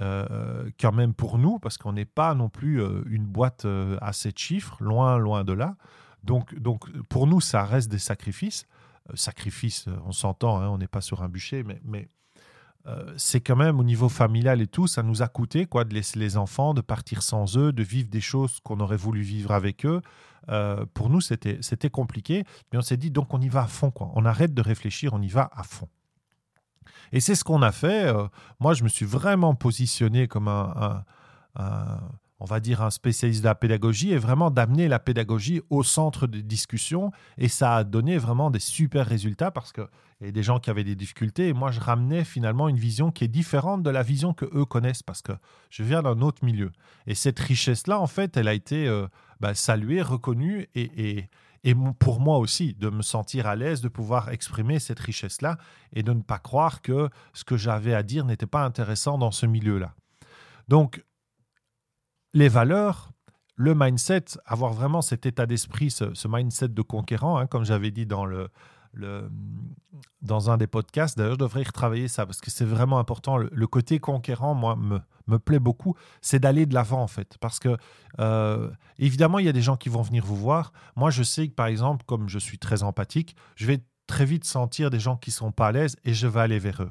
euh, 0.00 0.70
quand 0.78 0.92
même 0.92 1.12
pour 1.12 1.38
nous, 1.38 1.58
parce 1.58 1.76
qu'on 1.76 1.92
n'est 1.92 2.04
pas 2.04 2.32
non 2.36 2.48
plus 2.48 2.80
euh, 2.80 3.02
une 3.08 3.26
boîte 3.26 3.66
à 4.00 4.12
sept 4.12 4.38
chiffres, 4.38 4.76
loin, 4.80 5.18
loin 5.18 5.42
de 5.42 5.52
là. 5.52 5.76
Donc, 6.22 6.54
donc 6.56 6.88
pour 7.08 7.26
nous, 7.26 7.40
ça 7.40 7.64
reste 7.64 7.90
des 7.90 7.98
sacrifices. 7.98 8.66
sacrifices, 9.14 9.86
on 10.06 10.12
s'entend, 10.12 10.60
hein, 10.60 10.68
on 10.68 10.78
n'est 10.78 10.86
pas 10.86 11.00
sur 11.00 11.22
un 11.22 11.28
bûcher, 11.28 11.64
mais, 11.64 11.80
mais 11.84 12.08
c'est 13.18 13.42
quand 13.42 13.56
même 13.56 13.78
au 13.80 13.84
niveau 13.84 14.08
familial 14.08 14.62
et 14.62 14.66
tout, 14.66 14.86
ça 14.86 15.02
nous 15.02 15.20
a 15.20 15.28
coûté 15.28 15.66
quoi, 15.66 15.84
de 15.84 15.92
laisser 15.92 16.18
les 16.18 16.38
enfants, 16.38 16.72
de 16.72 16.80
partir 16.80 17.22
sans 17.22 17.58
eux, 17.58 17.70
de 17.70 17.82
vivre 17.82 18.08
des 18.08 18.22
choses 18.22 18.60
qu'on 18.60 18.80
aurait 18.80 18.96
voulu 18.96 19.20
vivre 19.20 19.52
avec 19.52 19.84
eux. 19.84 20.00
pour 20.94 21.10
nous, 21.10 21.20
c'était 21.20 21.90
compliqué, 21.90 22.44
mais 22.72 22.78
on 22.78 22.82
s'est 22.82 22.96
dit, 22.96 23.10
donc 23.10 23.34
on 23.34 23.40
y 23.42 23.48
va 23.50 23.64
à 23.64 23.66
fond. 23.66 23.90
Quoi. 23.90 24.10
On 24.14 24.24
arrête 24.24 24.54
de 24.54 24.62
réfléchir, 24.62 25.12
on 25.12 25.20
y 25.20 25.28
va 25.28 25.50
à 25.52 25.64
fond. 25.64 25.88
Et 27.12 27.20
c'est 27.20 27.34
ce 27.34 27.44
qu'on 27.44 27.62
a 27.62 27.72
fait. 27.72 28.06
Euh, 28.06 28.26
moi, 28.60 28.74
je 28.74 28.84
me 28.84 28.88
suis 28.88 29.06
vraiment 29.06 29.54
positionné 29.54 30.28
comme 30.28 30.48
un, 30.48 31.04
on 32.40 32.44
va 32.44 32.60
dire, 32.60 32.82
un 32.82 32.90
spécialiste 32.90 33.42
de 33.42 33.46
la 33.46 33.54
pédagogie 33.54 34.12
et 34.12 34.18
vraiment 34.18 34.50
d'amener 34.50 34.88
la 34.88 34.98
pédagogie 34.98 35.60
au 35.70 35.82
centre 35.82 36.26
de 36.26 36.40
discussion. 36.40 37.10
Et 37.36 37.48
ça 37.48 37.76
a 37.76 37.84
donné 37.84 38.18
vraiment 38.18 38.50
des 38.50 38.60
super 38.60 39.06
résultats 39.06 39.50
parce 39.50 39.72
qu'il 39.72 39.86
y 40.22 40.26
a 40.28 40.30
des 40.30 40.42
gens 40.42 40.60
qui 40.60 40.70
avaient 40.70 40.84
des 40.84 40.94
difficultés. 40.94 41.48
Et 41.48 41.52
moi, 41.52 41.70
je 41.70 41.80
ramenais 41.80 42.24
finalement 42.24 42.68
une 42.68 42.78
vision 42.78 43.10
qui 43.10 43.24
est 43.24 43.28
différente 43.28 43.82
de 43.82 43.90
la 43.90 44.02
vision 44.02 44.34
que 44.34 44.44
eux 44.54 44.64
connaissent 44.64 45.02
parce 45.02 45.22
que 45.22 45.32
je 45.70 45.82
viens 45.82 46.02
d'un 46.02 46.20
autre 46.20 46.44
milieu. 46.44 46.70
Et 47.06 47.14
cette 47.14 47.38
richesse-là, 47.38 47.98
en 47.98 48.06
fait, 48.06 48.36
elle 48.36 48.48
a 48.48 48.54
été 48.54 48.86
euh, 48.86 49.08
bah, 49.40 49.54
saluée, 49.54 50.02
reconnue 50.02 50.68
et, 50.74 51.18
et 51.18 51.30
et 51.64 51.74
pour 51.98 52.20
moi 52.20 52.38
aussi, 52.38 52.74
de 52.74 52.88
me 52.88 53.02
sentir 53.02 53.46
à 53.46 53.56
l'aise, 53.56 53.80
de 53.80 53.88
pouvoir 53.88 54.30
exprimer 54.30 54.78
cette 54.78 55.00
richesse-là 55.00 55.58
et 55.92 56.02
de 56.02 56.12
ne 56.12 56.22
pas 56.22 56.38
croire 56.38 56.82
que 56.82 57.08
ce 57.32 57.44
que 57.44 57.56
j'avais 57.56 57.94
à 57.94 58.02
dire 58.02 58.24
n'était 58.24 58.46
pas 58.46 58.64
intéressant 58.64 59.18
dans 59.18 59.32
ce 59.32 59.46
milieu-là. 59.46 59.94
Donc, 60.68 61.04
les 62.34 62.48
valeurs, 62.48 63.12
le 63.56 63.74
mindset, 63.74 64.24
avoir 64.46 64.72
vraiment 64.72 65.02
cet 65.02 65.26
état 65.26 65.46
d'esprit, 65.46 65.90
ce, 65.90 66.28
mindset 66.28 66.68
de 66.68 66.82
conquérant, 66.82 67.38
hein, 67.38 67.46
comme 67.46 67.64
j'avais 67.64 67.90
dit 67.90 68.06
dans 68.06 68.24
le, 68.24 68.50
dans 70.22 70.50
un 70.50 70.56
des 70.56 70.66
podcasts. 70.66 71.16
D'ailleurs, 71.16 71.34
je 71.34 71.38
devrais 71.38 71.62
retravailler 71.62 72.08
ça 72.08 72.26
parce 72.26 72.40
que 72.40 72.50
c'est 72.50 72.64
vraiment 72.64 72.98
important. 72.98 73.36
Le, 73.36 73.66
côté 73.66 73.98
conquérant, 73.98 74.54
moi, 74.54 74.76
me, 74.76 75.00
me 75.26 75.38
plaît 75.38 75.58
beaucoup. 75.58 75.94
C'est 76.20 76.38
d'aller 76.38 76.66
de 76.66 76.74
l'avant, 76.74 77.02
en 77.02 77.06
fait. 77.06 77.36
Parce 77.40 77.58
que, 77.58 77.76
euh, 78.20 78.70
évidemment, 78.98 79.38
il 79.38 79.46
y 79.46 79.48
a 79.48 79.52
des 79.52 79.62
gens 79.62 79.76
qui 79.76 79.88
vont 79.88 80.02
venir 80.02 80.24
vous 80.24 80.36
voir. 80.36 80.72
Moi, 80.96 81.10
je 81.10 81.22
sais 81.22 81.48
que, 81.48 81.54
par 81.54 81.66
exemple, 81.66 82.04
comme 82.06 82.28
je 82.28 82.38
suis 82.38 82.58
très 82.58 82.82
empathique, 82.82 83.36
je 83.56 83.66
vais 83.66 83.80
très 84.06 84.24
vite 84.24 84.44
sentir 84.44 84.90
des 84.90 85.00
gens 85.00 85.16
qui 85.16 85.30
sont 85.30 85.52
pas 85.52 85.68
à 85.68 85.72
l'aise 85.72 85.96
et 86.04 86.14
je 86.14 86.26
vais 86.26 86.40
aller 86.40 86.58
vers 86.58 86.82
eux. 86.82 86.90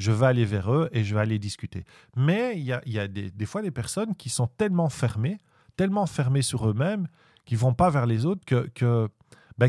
Je 0.00 0.12
vais 0.12 0.26
aller 0.26 0.46
vers 0.46 0.72
eux 0.72 0.88
et 0.92 1.04
je 1.04 1.14
vais 1.14 1.20
aller 1.20 1.38
discuter. 1.38 1.84
Mais 2.16 2.58
il 2.58 2.64
y 2.64 2.98
a, 2.98 3.06
des, 3.06 3.46
fois 3.46 3.60
des 3.60 3.70
personnes 3.70 4.14
qui 4.14 4.30
sont 4.30 4.46
tellement 4.46 4.88
fermées, 4.88 5.42
tellement 5.76 6.06
fermées 6.06 6.40
sur 6.40 6.66
eux-mêmes, 6.70 7.06
qui 7.44 7.54
vont 7.54 7.74
pas 7.74 7.90
vers 7.90 8.06
les 8.06 8.24
autres 8.24 8.42
que, 8.46 8.70
que 8.74 9.08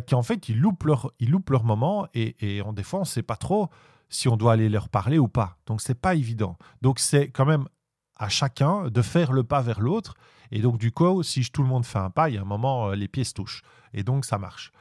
qu'en 0.07 0.23
fait, 0.23 0.47
ils 0.47 0.57
loupent 0.57 0.85
leur, 0.85 1.11
ils 1.19 1.35
leur 1.49 1.65
moment 1.65 2.07
et, 2.13 2.37
et 2.39 2.61
on, 2.61 2.71
des 2.71 2.83
fois, 2.83 2.99
on 2.99 3.03
ne 3.03 3.07
sait 3.07 3.23
pas 3.23 3.35
trop 3.35 3.69
si 4.07 4.29
on 4.29 4.37
doit 4.37 4.53
aller 4.53 4.69
leur 4.69 4.87
parler 4.87 5.19
ou 5.19 5.27
pas. 5.27 5.57
Donc, 5.65 5.81
c'est 5.81 5.99
pas 5.99 6.15
évident. 6.15 6.57
Donc, 6.81 6.99
c'est 6.99 7.29
quand 7.29 7.45
même 7.45 7.67
à 8.15 8.29
chacun 8.29 8.87
de 8.87 9.01
faire 9.01 9.33
le 9.33 9.43
pas 9.43 9.61
vers 9.61 9.81
l'autre. 9.81 10.15
Et 10.51 10.61
donc, 10.61 10.77
du 10.77 10.93
coup, 10.93 11.23
si 11.23 11.43
tout 11.51 11.61
le 11.61 11.67
monde 11.67 11.85
fait 11.85 11.99
un 11.99 12.09
pas, 12.09 12.29
il 12.29 12.35
y 12.35 12.37
a 12.37 12.41
un 12.41 12.45
moment, 12.45 12.89
euh, 12.89 12.95
les 12.95 13.09
pieds 13.09 13.25
se 13.25 13.33
touchent. 13.33 13.63
Et 13.93 14.03
donc, 14.03 14.23
ça 14.23 14.37
marche. 14.37 14.71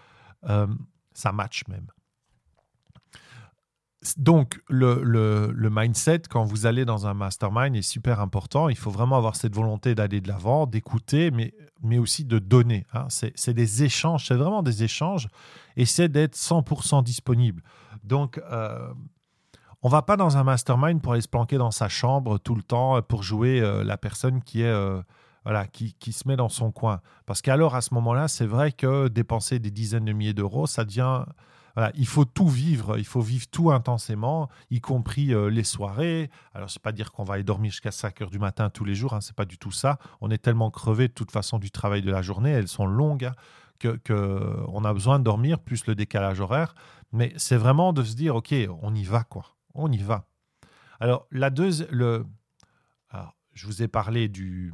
Euh, 0.49 0.69
ça 1.13 1.33
match 1.33 1.67
même. 1.67 1.89
Donc, 4.17 4.63
le, 4.69 5.03
le, 5.03 5.71
mindset, 5.71 6.23
quand 6.31 6.43
vous 6.43 6.65
allez 6.65 6.87
dans 6.87 7.07
un 7.07 7.13
mastermind, 7.13 7.77
est 7.77 7.83
super 7.83 8.21
important. 8.21 8.71
Il 8.71 8.77
faut 8.77 8.91
vraiment 8.91 9.17
avoir 9.17 9.37
cette 9.37 9.55
volonté 9.55 9.95
d'aller 9.95 10.23
de 10.23 10.29
l'avant, 10.29 10.67
d'écouter, 10.67 11.31
mais, 11.31 11.53
mais 11.83 11.99
aussi 11.99 12.25
de 12.25 12.39
donner. 12.39 12.87
Hein. 12.95 13.09
C'est 13.11 13.53
des 13.53 13.85
échanges, 13.85 14.27
c'est 14.27 14.35
vraiment 14.35 14.63
des 14.63 14.85
échanges, 14.85 15.29
et 15.77 15.85
c'est 15.85 16.09
d'être 16.09 16.35
100% 16.35 17.05
disponible. 17.05 17.63
Donc, 18.03 18.41
euh, 18.51 18.89
on 19.83 19.91
va 19.91 20.01
pas 20.01 20.17
dans 20.17 20.39
un 20.39 20.45
mastermind 20.45 21.03
pour 21.03 21.13
aller 21.13 21.23
se 21.23 21.29
planquer 21.29 21.59
dans 21.59 21.71
sa 21.71 21.91
chambre 21.91 22.39
tout 22.39 22.55
le 22.55 22.63
temps 22.63 23.03
pour 23.03 23.23
jouer 23.23 23.61
euh, 23.61 23.85
la 23.85 23.99
personne 23.99 24.43
qui 24.43 24.63
est... 24.63 24.67
Euh, 24.67 25.03
voilà, 25.43 25.67
qui, 25.67 25.95
qui, 25.95 26.13
se 26.13 26.29
met 26.29 26.37
dans 26.37 26.51
son 26.51 26.71
coin. 26.71 27.01
Parce 27.25 27.41
qu'alors, 27.41 27.75
à 27.75 27.81
ce 27.81 27.95
moment-là, 27.95 28.29
c'est 28.29 28.45
vrai 28.45 28.73
que 28.73 29.09
dépenser 29.09 29.59
des 29.59 29.71
dizaines 29.71 30.05
de 30.05 30.13
milliers 30.13 30.35
d'euros, 30.35 30.67
ça 30.67 30.85
devient 30.85 31.25
il 31.95 32.07
faut 32.07 32.25
tout 32.25 32.49
vivre, 32.49 32.99
il 32.99 33.05
faut 33.05 33.21
vivre 33.21 33.47
tout 33.49 33.71
intensément, 33.71 34.49
y 34.71 34.81
compris 34.81 35.33
euh, 35.33 35.49
les 35.49 35.65
soirées. 35.65 36.31
Alors, 36.55 36.71
c'est 36.71 36.83
pas 36.83 36.93
dire 36.93 37.13
qu'on 37.13 37.25
va 37.25 37.35
aller 37.35 37.45
dormir 37.45 37.71
jusqu'à 37.71 37.91
5 37.91 38.23
heures 38.23 38.31
du 38.31 38.39
matin 38.39 38.71
tous 38.71 38.85
les 38.85 38.95
jours, 38.95 39.15
hein, 39.15 39.21
c'est 39.21 39.37
pas 39.37 39.45
du 39.45 39.59
tout 39.59 39.73
ça. 39.73 39.99
On 40.21 40.31
est 40.31 40.39
tellement 40.39 40.71
crevé 40.71 41.09
de 41.09 41.13
toute 41.13 41.31
façon 41.31 41.59
du 41.59 41.71
travail 41.71 42.03
de 42.03 42.11
la 42.11 42.23
journée, 42.23 42.51
elles 42.51 42.69
sont 42.69 42.87
longues, 42.87 43.25
hein, 43.25 43.35
a 44.85 44.93
besoin 44.93 45.19
de 45.19 45.25
dormir, 45.25 45.59
plus 45.61 45.87
le 45.87 45.95
décalage 45.95 46.41
horaire. 46.41 46.75
Mais 47.13 47.33
c'est 47.37 47.57
vraiment 47.57 47.93
de 47.93 48.03
se 48.03 48.15
dire, 48.15 48.37
OK, 48.37 48.55
on 48.83 48.95
y 48.95 49.05
va, 49.05 49.25
quoi. 49.25 49.57
On 49.75 49.91
y 49.91 49.99
va. 49.99 50.27
Alors, 51.01 51.27
la 51.31 51.51
deuxième, 51.51 51.89
le, 51.91 52.27
je 53.55 53.67
vous 53.67 53.83
ai 53.83 53.89
parlé 53.89 54.29
du, 54.29 54.73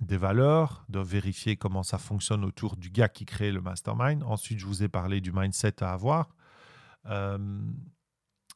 des 0.00 0.16
valeurs, 0.16 0.84
de 0.88 0.98
vérifier 0.98 1.56
comment 1.56 1.82
ça 1.82 1.98
fonctionne 1.98 2.44
autour 2.44 2.76
du 2.76 2.90
gars 2.90 3.08
qui 3.08 3.24
crée 3.24 3.52
le 3.52 3.60
mastermind. 3.60 4.22
Ensuite, 4.24 4.58
je 4.58 4.66
vous 4.66 4.82
ai 4.82 4.88
parlé 4.88 5.20
du 5.20 5.32
mindset 5.32 5.82
à 5.82 5.92
avoir, 5.92 6.34
euh, 7.06 7.38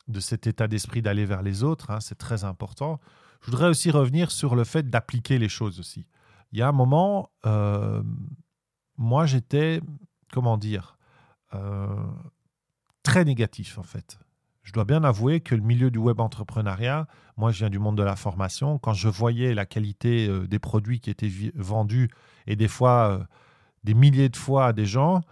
de 0.09 0.21
cet 0.21 0.47
état 0.47 0.69
d'esprit 0.69 1.03
d'aller 1.03 1.27
vers 1.27 1.43
les 1.43 1.63
autres, 1.63 1.91
hein, 1.91 2.01
c'est 2.01 2.19
très 2.19 2.45
important. 2.45 3.01
Je 3.43 3.51
voudrais 3.51 3.69
aussi 3.69 3.91
revenir 3.91 4.31
sur 4.31 4.57
le 4.57 4.65
fait 4.65 4.89
d'appliquer 4.89 5.39
les 5.39 5.49
choses 5.49 5.79
aussi. 5.79 6.07
Il 6.53 6.59
y 6.59 6.63
a 6.63 6.69
un 6.69 6.73
moment, 6.73 7.31
euh, 7.47 8.03
moi 8.97 9.27
j'étais, 9.27 9.81
comment 10.33 10.57
dire, 10.57 10.99
euh, 11.55 12.05
très 13.03 13.25
négatif 13.25 13.79
en 13.79 13.83
fait 13.83 14.19
je 14.69 14.73
dois 14.75 14.85
bien 14.85 15.03
avouer 15.03 15.41
que 15.41 15.55
le 15.55 15.63
milieu 15.63 15.91
du 15.91 15.97
web 15.97 16.21
entrepreneuriat, 16.21 17.07
moi 17.39 17.53
je 17.53 17.61
viens 17.61 17.71
du 17.71 17.79
monde 17.79 17.97
de 17.97 18.03
la 18.03 18.17
formation, 18.17 18.79
quand 18.79 18.93
je 18.93 19.09
voyais 19.09 19.55
la 19.55 19.65
qualité 19.65 20.29
euh, 20.29 20.47
des 20.47 20.59
produits 20.59 21.01
qui 21.01 21.09
étaient 21.09 21.33
vendus 21.55 22.11
et 22.47 22.55
des 22.55 22.69
fois 22.69 23.09
euh, 23.09 23.25
des 23.85 23.95
milliers 23.95 24.29
de 24.29 24.37
fois 24.37 24.67
à 24.67 24.73
des 24.75 24.85
gens, 24.85 25.23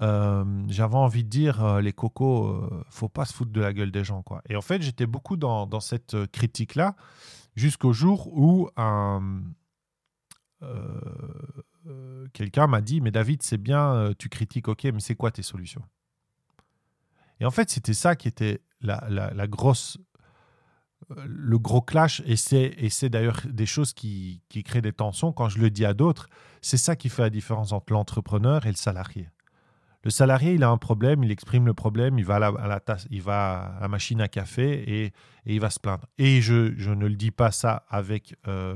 euh, 0.00 0.44
j'avais 0.68 0.94
envie 0.94 1.24
de 1.24 1.28
dire 1.28 1.80
les 1.80 1.92
cocos, 1.92 2.70
faut 2.88 3.08
pas 3.08 3.24
se 3.24 3.32
foutre 3.32 3.50
de 3.50 3.60
la 3.60 3.72
gueule 3.72 3.90
des 3.90 4.04
gens 4.04 4.22
quoi. 4.22 4.42
Et 4.48 4.54
en 4.54 4.62
fait 4.62 4.80
j'étais 4.80 5.06
beaucoup 5.06 5.36
dans, 5.36 5.80
cette 5.80 6.16
critique 6.30 6.76
là 6.76 6.94
jusqu'au 7.56 7.92
jour 7.92 8.28
où 8.32 8.70
un 8.76 9.42
quelqu'un 12.32 12.68
m'a 12.68 12.80
dit 12.80 13.00
mais 13.00 13.10
David 13.10 13.42
c'est 13.42 13.58
bien 13.58 14.12
tu 14.20 14.28
critiques 14.28 14.68
ok 14.68 14.84
mais 14.84 15.00
c'est 15.00 15.16
quoi 15.16 15.32
tes 15.32 15.42
solutions? 15.42 15.82
Et 17.40 17.44
en 17.44 17.50
fait, 17.50 17.70
c'était 17.70 17.94
ça 17.94 18.16
qui 18.16 18.28
était 18.28 18.60
la, 18.80 19.46
grosse, 19.46 19.98
euh, 21.10 21.24
le 21.26 21.58
gros 21.58 21.82
clash. 21.82 22.22
Et 22.26 22.36
c'est 22.36 23.08
d'ailleurs 23.08 23.40
des 23.46 23.66
choses 23.66 23.92
qui, 23.92 24.42
créent 24.64 24.82
des 24.82 24.92
tensions. 24.92 25.32
Quand 25.32 25.48
je 25.48 25.58
le 25.58 25.70
dis 25.70 25.84
à 25.84 25.94
d'autres, 25.94 26.28
c'est 26.62 26.76
ça 26.76 26.96
qui 26.96 27.08
fait 27.08 27.22
la 27.22 27.30
différence 27.30 27.72
entre 27.72 27.92
l'entrepreneur 27.92 28.66
et 28.66 28.70
le 28.70 28.76
salarié. 28.76 29.28
Le 30.04 30.10
salarié, 30.10 30.52
il 30.52 30.62
a 30.62 30.68
un 30.68 30.76
problème, 30.76 31.24
il 31.24 31.30
exprime 31.30 31.64
le 31.64 31.72
problème, 31.72 32.18
il 32.18 32.26
va 32.26 32.36
à 32.36 32.68
la, 32.68 32.80
tasse, 32.80 33.06
il 33.10 33.22
va 33.22 33.76
à 33.78 33.80
la 33.80 33.88
machine 33.88 34.20
à 34.20 34.28
café 34.28 35.04
et, 35.04 35.12
il 35.46 35.60
va 35.60 35.70
se 35.70 35.80
plaindre. 35.80 36.06
Et 36.18 36.42
je, 36.42 36.74
je, 36.76 36.90
ne 36.90 37.06
le 37.06 37.16
dis 37.16 37.30
pas 37.30 37.50
ça 37.50 37.84
avec 37.88 38.36
euh, 38.46 38.74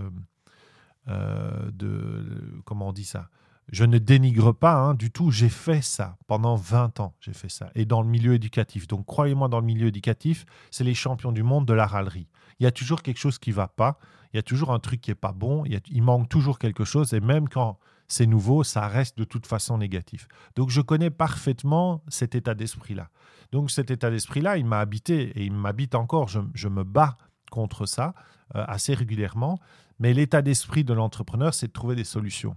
euh, 1.08 1.70
de 1.70 2.60
comment 2.64 2.88
on 2.88 2.92
dit 2.92 3.04
ça? 3.04 3.28
Je 3.70 3.84
ne 3.84 3.98
dénigre 3.98 4.52
pas 4.52 4.74
hein, 4.74 4.94
du 4.94 5.10
tout, 5.10 5.30
j'ai 5.30 5.48
fait 5.48 5.82
ça 5.82 6.16
pendant 6.26 6.56
20 6.56 7.00
ans, 7.00 7.14
j'ai 7.20 7.32
fait 7.32 7.50
ça, 7.50 7.70
et 7.74 7.84
dans 7.84 8.02
le 8.02 8.08
milieu 8.08 8.34
éducatif. 8.34 8.86
Donc 8.88 9.06
croyez-moi, 9.06 9.48
dans 9.48 9.60
le 9.60 9.66
milieu 9.66 9.88
éducatif, 9.88 10.46
c'est 10.70 10.84
les 10.84 10.94
champions 10.94 11.32
du 11.32 11.42
monde 11.42 11.66
de 11.66 11.74
la 11.74 11.86
râlerie. 11.86 12.28
Il 12.60 12.64
y 12.64 12.66
a 12.66 12.72
toujours 12.72 13.02
quelque 13.02 13.18
chose 13.18 13.38
qui 13.38 13.52
va 13.52 13.68
pas, 13.68 13.98
il 14.32 14.36
y 14.36 14.38
a 14.38 14.42
toujours 14.42 14.72
un 14.72 14.78
truc 14.78 15.00
qui 15.00 15.10
est 15.10 15.14
pas 15.14 15.32
bon, 15.32 15.64
il, 15.66 16.02
manque 16.02 16.28
toujours 16.28 16.58
quelque 16.58 16.84
chose, 16.84 17.12
et 17.12 17.20
même 17.20 17.48
quand 17.48 17.78
c'est 18.08 18.26
nouveau, 18.26 18.64
ça 18.64 18.88
reste 18.88 19.18
de 19.18 19.24
toute 19.24 19.46
façon 19.46 19.78
négatif. 19.78 20.28
Donc 20.56 20.70
je 20.70 20.80
connais 20.80 21.10
parfaitement 21.10 22.02
cet 22.08 22.34
état 22.34 22.54
d'esprit-là. 22.54 23.10
Donc 23.52 23.70
cet 23.70 23.90
état 23.90 24.10
d'esprit-là, 24.10 24.56
il 24.56 24.64
m'a 24.64 24.80
habité 24.80 25.30
et 25.38 25.44
il 25.44 25.52
m'habite 25.52 25.94
encore. 25.94 26.28
Je, 26.28 26.68
me 26.68 26.84
bats 26.84 27.18
contre 27.50 27.84
ça 27.84 28.14
euh, 28.54 28.64
assez 28.66 28.94
régulièrement. 28.94 29.58
Mais 29.98 30.14
l'état 30.14 30.42
d'esprit 30.42 30.84
de 30.84 30.94
l'entrepreneur, 30.94 31.52
c'est 31.52 31.68
de 31.68 31.72
trouver 31.72 31.96
des 31.96 32.04
solutions. 32.04 32.56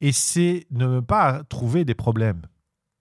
Et 0.00 0.12
c'est 0.12 0.66
ne 0.70 1.00
pas 1.00 1.44
trouver 1.44 1.84
des 1.84 1.94
problèmes, 1.94 2.42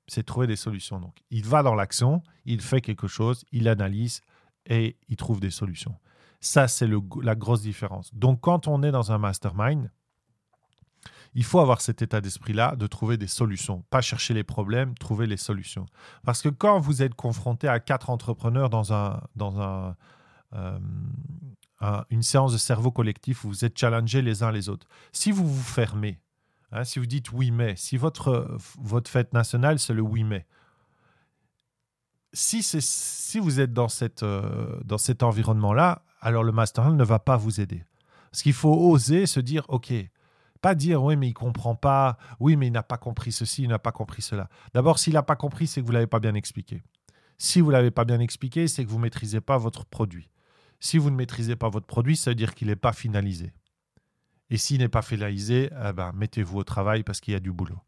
c'est 0.07 0.23
trouver 0.23 0.47
des 0.47 0.55
solutions. 0.55 0.99
Donc, 0.99 1.15
il 1.29 1.45
va 1.45 1.63
dans 1.63 1.75
l'action, 1.75 2.21
il 2.45 2.61
fait 2.61 2.81
quelque 2.81 3.07
chose, 3.07 3.45
il 3.51 3.67
analyse 3.67 4.21
et 4.65 4.97
il 5.07 5.15
trouve 5.15 5.39
des 5.39 5.51
solutions. 5.51 5.95
Ça, 6.41 6.67
c'est 6.67 6.89
la 7.21 7.35
grosse 7.35 7.61
différence. 7.61 8.13
Donc, 8.13 8.41
quand 8.41 8.67
on 8.67 8.81
est 8.83 8.91
dans 8.91 9.11
un 9.11 9.17
mastermind, 9.17 9.91
il 11.33 11.43
faut 11.43 11.59
avoir 11.59 11.81
cet 11.81 12.01
état 12.01 12.21
d'esprit-là 12.21 12.75
de 12.75 12.87
trouver 12.87 13.17
des 13.17 13.27
solutions, 13.27 13.83
pas 13.89 14.01
chercher 14.01 14.33
les 14.33 14.43
problèmes, 14.43 14.95
trouver 14.95 15.27
les 15.27 15.37
solutions. 15.37 15.85
Parce 16.23 16.41
que 16.41 16.49
quand 16.49 16.79
vous 16.79 17.03
êtes 17.03 17.13
confronté 17.13 17.67
à 17.67 17.79
quatre 17.79 18.09
entrepreneurs 18.09 18.69
dans 18.69 18.93
un, 18.93 19.21
dans 19.35 19.61
un, 19.61 19.95
euh, 20.53 20.79
une 22.09 22.23
séance 22.23 22.51
de 22.51 22.57
cerveau 22.57 22.91
collectif 22.91 23.45
où 23.45 23.49
vous 23.49 23.63
êtes 23.63 23.77
challengés 23.77 24.21
les 24.21 24.43
uns 24.43 24.51
les 24.51 24.67
autres. 24.67 24.87
Si 25.13 25.31
vous 25.31 25.47
vous 25.47 25.63
fermez, 25.63 26.19
hein, 26.71 26.83
si 26.83 26.99
vous 26.99 27.05
dites 27.05 27.31
oui 27.31 27.51
mais, 27.51 27.75
si 27.75 27.97
votre, 27.97 28.57
votre 28.79 29.09
fête 29.09 29.33
nationale 29.33 29.79
c'est 29.79 29.93
le 29.93 30.01
oui 30.01 30.23
mai, 30.23 30.45
si, 32.33 32.61
si 32.63 33.39
vous 33.39 33.59
êtes 33.59 33.73
dans, 33.73 33.87
cette, 33.87 34.23
euh, 34.23 34.79
dans 34.83 34.97
cet 34.97 35.23
environnement-là, 35.23 36.03
alors 36.21 36.43
le 36.43 36.51
mastermind 36.51 36.97
ne 36.97 37.03
va 37.03 37.19
pas 37.19 37.37
vous 37.37 37.59
aider. 37.59 37.83
Parce 38.31 38.43
qu'il 38.43 38.53
faut 38.53 38.73
oser 38.73 39.25
se 39.25 39.39
dire, 39.39 39.65
OK, 39.69 39.91
pas 40.61 40.75
dire, 40.75 41.03
oui, 41.03 41.15
mais 41.15 41.27
il 41.27 41.33
comprend 41.33 41.75
pas, 41.75 42.17
oui, 42.39 42.55
mais 42.55 42.67
il 42.67 42.71
n'a 42.71 42.83
pas 42.83 42.97
compris 42.97 43.31
ceci, 43.31 43.63
il 43.63 43.69
n'a 43.69 43.79
pas 43.79 43.91
compris 43.91 44.21
cela. 44.21 44.49
D'abord, 44.73 44.99
s'il 44.99 45.13
n'a 45.13 45.23
pas 45.23 45.35
compris, 45.35 45.67
c'est 45.67 45.81
que 45.81 45.85
vous 45.85 45.91
ne 45.91 45.97
l'avez 45.97 46.07
pas 46.07 46.19
bien 46.19 46.35
expliqué. 46.35 46.83
Si 47.37 47.61
vous 47.61 47.67
ne 47.67 47.73
l'avez 47.73 47.91
pas 47.91 48.05
bien 48.05 48.19
expliqué, 48.19 48.67
c'est 48.67 48.83
que 48.83 48.89
vous 48.89 48.97
ne 48.97 49.03
maîtrisez 49.03 49.41
pas 49.41 49.57
votre 49.57 49.85
produit. 49.85 50.29
Si 50.81 50.97
vous 50.97 51.09
ne 51.09 51.15
maîtrisez 51.15 51.55
pas 51.55 51.69
votre 51.69 51.87
produit, 51.87 52.17
ça 52.17 52.31
veut 52.31 52.35
dire 52.35 52.53
qu'il 52.53 52.67
n'est 52.67 52.75
pas 52.75 52.93
finalisé. 52.93 53.53
Et 54.49 54.57
s'il 54.57 54.79
n'est 54.79 54.89
pas 54.89 55.01
finalisé, 55.01 55.69
eh 55.71 55.93
ben, 55.93 56.11
mettez-vous 56.13 56.59
au 56.59 56.63
travail 56.63 57.03
parce 57.03 57.19
qu'il 57.19 57.33
y 57.33 57.37
a 57.37 57.39
du 57.39 57.51
boulot. 57.51 57.79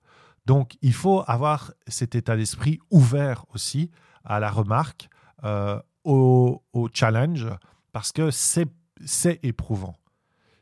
Donc, 0.46 0.78
il 0.82 0.94
faut 0.94 1.24
avoir 1.28 1.74
cet 1.88 2.16
état 2.16 2.36
d'esprit 2.36 2.80
ouvert 2.90 3.46
aussi 3.54 3.92
à 4.24 4.40
la 4.40 4.50
remarque, 4.50 5.10
euh, 5.44 5.80
au, 6.04 6.62
challenge, 6.94 7.48
parce 7.92 8.12
que 8.12 8.30
c'est 8.32 9.40
éprouvant, 9.44 9.98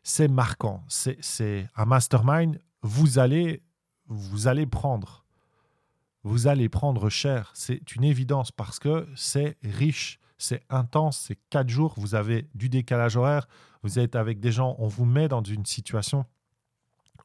c'est 0.03 0.27
marquant, 0.27 0.83
c'est 0.87 1.67
un 1.75 1.85
mastermind, 1.85 2.59
vous 2.81 3.19
allez, 3.19 3.63
vous 4.07 4.47
allez 4.47 4.65
prendre, 4.65 5.25
vous 6.23 6.47
allez 6.47 6.67
prendre 6.67 7.09
cher, 7.09 7.51
c'est 7.53 7.95
une 7.95 8.03
évidence 8.03 8.51
parce 8.51 8.79
que 8.79 9.07
c'est 9.15 9.57
riche, 9.63 10.19
c'est 10.39 10.63
intense, 10.69 11.25
c'est 11.27 11.37
quatre 11.49 11.69
jours, 11.69 11.93
vous 11.97 12.15
avez 12.15 12.47
du 12.55 12.69
décalage 12.69 13.17
horaire, 13.17 13.47
vous 13.83 13.99
êtes 13.99 14.15
avec 14.15 14.39
des 14.39 14.51
gens, 14.51 14.75
on 14.79 14.87
vous 14.87 15.05
met 15.05 15.27
dans 15.27 15.43
une 15.43 15.65
situation 15.65 16.25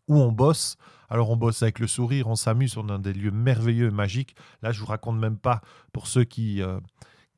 où 0.08 0.18
on 0.18 0.32
bosse. 0.32 0.76
Alors 1.08 1.30
on 1.30 1.36
bosse 1.36 1.62
avec 1.62 1.78
le 1.78 1.86
sourire, 1.86 2.26
on 2.26 2.34
s'amuse, 2.34 2.76
on 2.76 2.84
est 2.84 2.88
dans 2.88 2.98
des 2.98 3.12
lieux 3.12 3.30
merveilleux, 3.30 3.90
magiques. 3.90 4.34
Là, 4.62 4.72
je 4.72 4.80
vous 4.80 4.86
raconte 4.86 5.18
même 5.18 5.38
pas 5.38 5.62
pour 5.92 6.08
ceux 6.08 6.24
qui, 6.24 6.60
euh, 6.60 6.80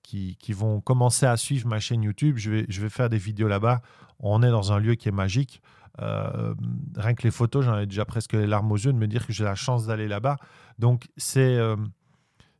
qui, 0.03 0.37
vont 0.53 0.81
commencer 0.81 1.27
à 1.27 1.37
suivre 1.37 1.69
ma 1.69 1.79
chaîne 1.79 2.03
YouTube. 2.03 2.37
Je 2.39 2.51
vais, 2.51 2.67
je 2.69 2.81
vais 2.81 2.89
faire 2.89 3.09
des 3.09 3.19
vidéos 3.19 3.49
là-bas. 3.49 3.83
On 4.19 4.43
est 4.43 4.51
dans 4.51 4.73
un 4.73 4.79
lieu 4.79 4.95
qui 4.95 5.09
est 5.09 5.13
magique. 5.13 5.61
Euh, 6.01 6.55
rien 6.97 7.15
que 7.15 7.23
les 7.23 7.31
photos, 7.31 7.65
j'en 7.65 7.79
ai 7.79 7.87
déjà 7.87 8.05
presque 8.05 8.33
les 8.33 8.47
larmes 8.47 8.71
aux 8.73 8.77
yeux 8.77 8.93
de 8.93 8.99
me 8.99 9.07
dire 9.07 9.27
que 9.27 9.33
j'ai 9.33 9.45
la 9.45 9.55
chance 9.55 9.87
d'aller 9.87 10.09
là-bas. 10.09 10.37
Donc 10.79 11.07
c'est 11.17 11.57
euh, 11.57 11.77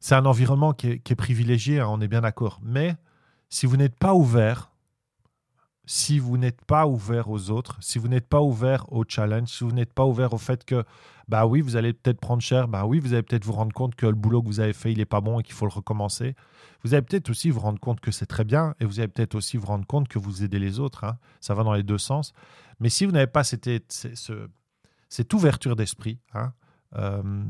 c'est 0.01 0.15
un 0.15 0.27
environnement 0.27 0.73
qui 0.73 0.89
est, 0.89 1.15
privilégié, 1.15 1.81
hein, 1.81 1.89
on 1.89 2.01
est 2.01 2.09
bien 2.09 2.21
d'accord. 2.21 2.61
Mais 2.63 2.97
si 3.49 3.67
vous 3.67 3.77
n'êtes 3.77 3.99
pas 3.99 4.15
ouvert, 4.15 4.71
si 5.87 6.19
vous 6.19 6.37
n'êtes 6.37 6.65
pas 6.65 6.87
ouvert 6.87 7.31
aux 7.31 7.51
autres, 7.51 7.79
si 7.81 7.99
vous 7.99 8.09
n'êtes 8.09 8.27
pas 8.27 8.43
ouvert 8.43 8.93
au 8.93 9.05
challenge, 9.07 9.49
si 9.49 9.65
vous 9.65 9.73
n'êtes 9.73 9.93
pas 9.93 10.05
ouvert 10.05 10.35
au 10.35 10.39
fait 10.39 10.65
que, 10.65 10.85
bah 11.29 11.47
oui, 11.47 11.61
vous 11.61 11.77
allez 11.77 11.93
peut-être 11.93 12.21
prendre 12.21 12.43
cher, 12.43 12.69
bah 12.69 12.87
oui, 12.87 12.99
vous 12.99 13.13
allez 13.13 13.23
peut-être 13.23 13.45
vous 13.45 13.53
rendre 13.53 13.73
compte 13.73 13.95
que 13.95 14.07
le 14.07 14.15
boulot 14.15 14.43
que 14.43 14.49
vous 14.49 14.61
avez 14.61 14.73
fait, 14.73 14.93
il 14.93 14.99
n'est 14.99 15.05
pas 15.05 15.21
bon 15.21 15.41
et 15.41 15.43
qu'il 15.43 15.55
faut 15.55 15.67
le 15.67 15.73
recommencer. 15.73 16.35
Vous 16.83 16.95
allez 16.95 17.03
peut-être 17.03 17.31
aussi 17.31 17.51
vous 17.51 17.61
rendre 17.61 17.81
compte 17.81 18.01
que 18.01 18.11
c'est 18.11 18.27
très 18.27 18.45
bien 18.45 18.75
et 18.81 18.85
vous 18.85 19.01
allez 19.01 19.09
peut-être 19.09 19.35
aussi 19.35 19.57
vous 19.57 19.67
rendre 19.67 19.87
compte 19.87 20.09
que 20.09 20.19
vous 20.19 20.45
aidez 20.45 20.59
les 20.59 20.79
autres. 20.79 21.05
Hein. 21.05 21.19
Ça 21.41 21.55
va 21.55 21.63
dans 21.63 21.73
les 21.73 21.83
deux 21.83 21.99
sens. 21.99 22.33
Mais 22.81 22.89
si 22.89 23.07
vous 23.07 23.13
n'avez 23.13 23.27
pas 23.27 23.45
cette, 23.45 23.69
ouverture 25.33 25.77
d'esprit, 25.77 26.21
hein, 26.35 26.53
euh, 26.97 27.45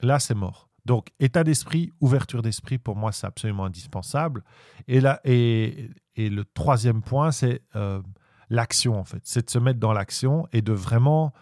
là, 0.00 0.18
c'est 0.18 0.34
mort. 0.34 0.68
Donc, 0.84 1.08
état 1.18 1.44
d'esprit, 1.44 1.92
ouverture 2.00 2.42
d'esprit, 2.42 2.78
pour 2.78 2.96
moi, 2.96 3.12
c'est 3.12 3.26
absolument 3.26 3.64
indispensable. 3.64 4.44
Et, 4.86 5.00
là, 5.00 5.20
et, 5.24 5.90
et 6.16 6.28
le 6.28 6.44
troisième 6.44 7.02
point, 7.02 7.30
c'est 7.32 7.62
euh, 7.74 8.02
l'action, 8.50 8.98
en 8.98 9.04
fait. 9.04 9.20
C'est 9.24 9.46
de 9.46 9.50
se 9.50 9.58
mettre 9.58 9.80
dans 9.80 9.92
l'action 9.92 10.46
et 10.52 10.60
de 10.60 10.72
vraiment 10.72 11.32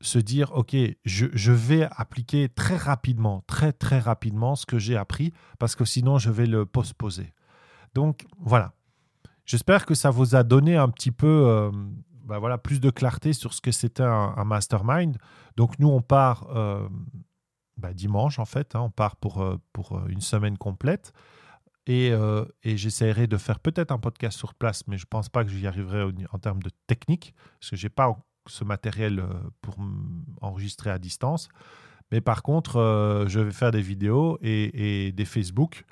se 0.00 0.18
dire, 0.18 0.52
OK, 0.52 0.74
je, 1.04 1.26
je, 1.32 1.52
vais 1.52 1.86
appliquer 1.92 2.48
très 2.48 2.76
rapidement, 2.76 3.44
très, 3.46 3.72
très 3.72 4.00
rapidement 4.00 4.56
ce 4.56 4.66
que 4.66 4.78
j'ai 4.78 4.96
appris, 4.96 5.32
parce 5.58 5.76
que 5.76 5.84
sinon, 5.84 6.18
je 6.18 6.30
vais 6.30 6.46
le 6.46 6.66
postposer. 6.66 7.34
Donc, 7.94 8.24
voilà. 8.38 8.72
J'espère 9.44 9.86
que 9.86 9.94
ça 9.94 10.10
vous 10.10 10.34
a 10.34 10.42
donné 10.42 10.76
un 10.76 10.88
petit 10.88 11.10
peu... 11.12 11.44
Euh, 11.46 11.70
bah 12.24 12.38
voilà, 12.38 12.56
plus 12.56 12.80
de 12.80 12.90
clarté 12.90 13.32
sur 13.32 13.52
ce 13.52 13.60
que 13.60 13.72
c'était 13.72 14.02
un, 14.04 14.44
mastermind. 14.44 15.18
Donc 15.56 15.78
nous, 15.78 15.88
on 15.88 16.00
part 16.00 16.46
euh, 16.54 16.88
bah, 17.76 17.92
dimanche, 17.92 18.38
en 18.38 18.44
fait. 18.44 18.74
Hein, 18.74 18.80
on 18.80 18.90
part 18.90 19.16
pour, 19.16 19.44
pour 19.72 20.06
une 20.08 20.20
semaine 20.20 20.58
complète. 20.58 21.12
Euh, 21.88 22.44
et, 22.62 22.76
j'essaierai 22.76 23.26
de 23.26 23.36
faire 23.36 23.58
peut-être 23.58 23.90
un 23.90 23.98
podcast 23.98 24.38
sur 24.38 24.54
place, 24.54 24.86
mais 24.86 24.98
je 24.98 25.04
ne 25.04 25.08
pense 25.08 25.28
pas 25.28 25.44
que 25.44 25.50
j'y 25.50 25.66
arriverai 25.66 26.04
en 26.30 26.38
termes 26.38 26.62
de 26.62 26.70
technique, 26.86 27.34
parce 27.58 27.70
que 27.70 27.76
je 27.76 27.86
n'ai 27.86 27.90
pas 27.90 28.16
ce 28.46 28.64
matériel 28.64 29.20
euh, 29.20 29.26
pour 29.60 29.76
enregistrer 30.40 30.90
à 30.90 30.98
distance. 30.98 31.48
Mais 32.12 32.20
par 32.20 32.42
contre, 32.42 32.76
euh, 32.76 33.26
je 33.26 33.40
vais 33.40 33.52
faire 33.52 33.72
des 33.72 33.80
vidéos 33.80 34.38
et, 34.42 35.12
des 35.12 35.24
Facebook 35.24 35.84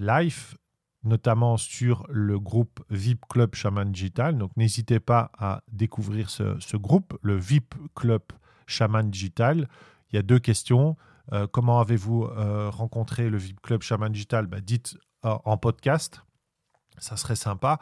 live, 0.00 0.56
notamment 1.04 1.58
sur 1.58 2.06
le 2.08 2.40
groupe 2.40 2.80
VIP 2.88 3.20
Club 3.28 3.54
Shaman 3.54 3.92
Digital. 3.92 4.38
Donc 4.38 4.50
n'hésitez 4.56 4.98
pas 4.98 5.30
à 5.36 5.60
découvrir 5.70 6.30
ce, 6.30 6.58
ce, 6.58 6.78
groupe, 6.78 7.18
le 7.20 7.36
VIP 7.36 7.74
Club 7.94 8.22
Shaman 8.66 9.10
Digital. 9.10 9.68
Il 10.12 10.16
y 10.16 10.18
a 10.18 10.22
deux 10.22 10.38
questions. 10.38 10.96
Euh, 11.32 11.46
comment 11.46 11.80
avez-vous 11.80 12.24
euh, 12.24 12.70
rencontré 12.70 13.28
le 13.28 13.36
VIP 13.36 13.60
Club 13.60 13.82
Shaman 13.82 14.12
Digital? 14.12 14.46
Bah, 14.46 14.60
Dites 14.60 14.96
euh, 15.24 15.36
en 15.44 15.56
podcast, 15.56 16.22
ça 16.98 17.16
serait 17.16 17.36
sympa. 17.36 17.78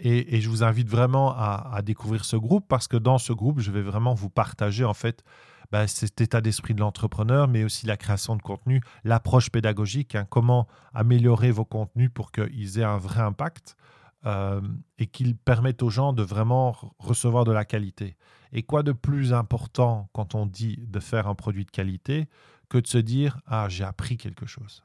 Et, 0.00 0.40
je 0.40 0.48
vous 0.48 0.62
invite 0.62 0.88
vraiment 0.88 1.34
à, 1.36 1.80
découvrir 1.82 2.24
ce 2.24 2.36
groupe 2.36 2.66
parce 2.68 2.86
que 2.86 2.96
dans 2.96 3.18
ce 3.18 3.32
groupe, 3.32 3.58
je 3.58 3.72
vais 3.72 3.82
vraiment 3.82 4.14
vous 4.14 4.30
partager 4.30 4.84
en 4.84 4.94
fait 4.94 5.24
bah, 5.72 5.88
cet 5.88 6.20
état 6.20 6.40
d'esprit 6.40 6.74
de 6.74 6.80
l'entrepreneur, 6.80 7.48
mais 7.48 7.64
aussi 7.64 7.84
la 7.84 7.96
création 7.96 8.36
de 8.36 8.42
contenu, 8.42 8.80
l'approche 9.02 9.50
pédagogique, 9.50 10.14
hein, 10.14 10.26
comment 10.30 10.68
améliorer 10.94 11.50
vos 11.50 11.64
contenus 11.64 12.08
pour 12.14 12.30
qu'ils 12.30 12.78
aient 12.78 12.84
un 12.84 12.98
vrai 12.98 13.20
impact. 13.20 13.76
Et 14.24 15.06
qu'ils 15.06 15.36
permettent 15.36 15.82
aux 15.82 15.90
gens 15.90 16.12
de 16.12 16.22
vraiment 16.22 16.76
recevoir 16.98 17.44
de 17.44 17.52
la 17.52 17.64
qualité. 17.64 18.16
Et 18.52 18.62
quoi 18.62 18.82
de 18.82 18.92
plus 18.92 19.32
important 19.32 20.10
quand 20.12 20.34
on 20.34 20.46
dit 20.46 20.78
de 20.86 21.00
faire 21.00 21.28
un 21.28 21.34
produit 21.34 21.64
de 21.64 21.70
qualité 21.70 22.28
que 22.68 22.78
de 22.78 22.86
se 22.86 22.98
dire 22.98 23.40
Ah, 23.46 23.68
j'ai 23.68 23.84
appris 23.84 24.16
quelque 24.16 24.46
chose. 24.46 24.84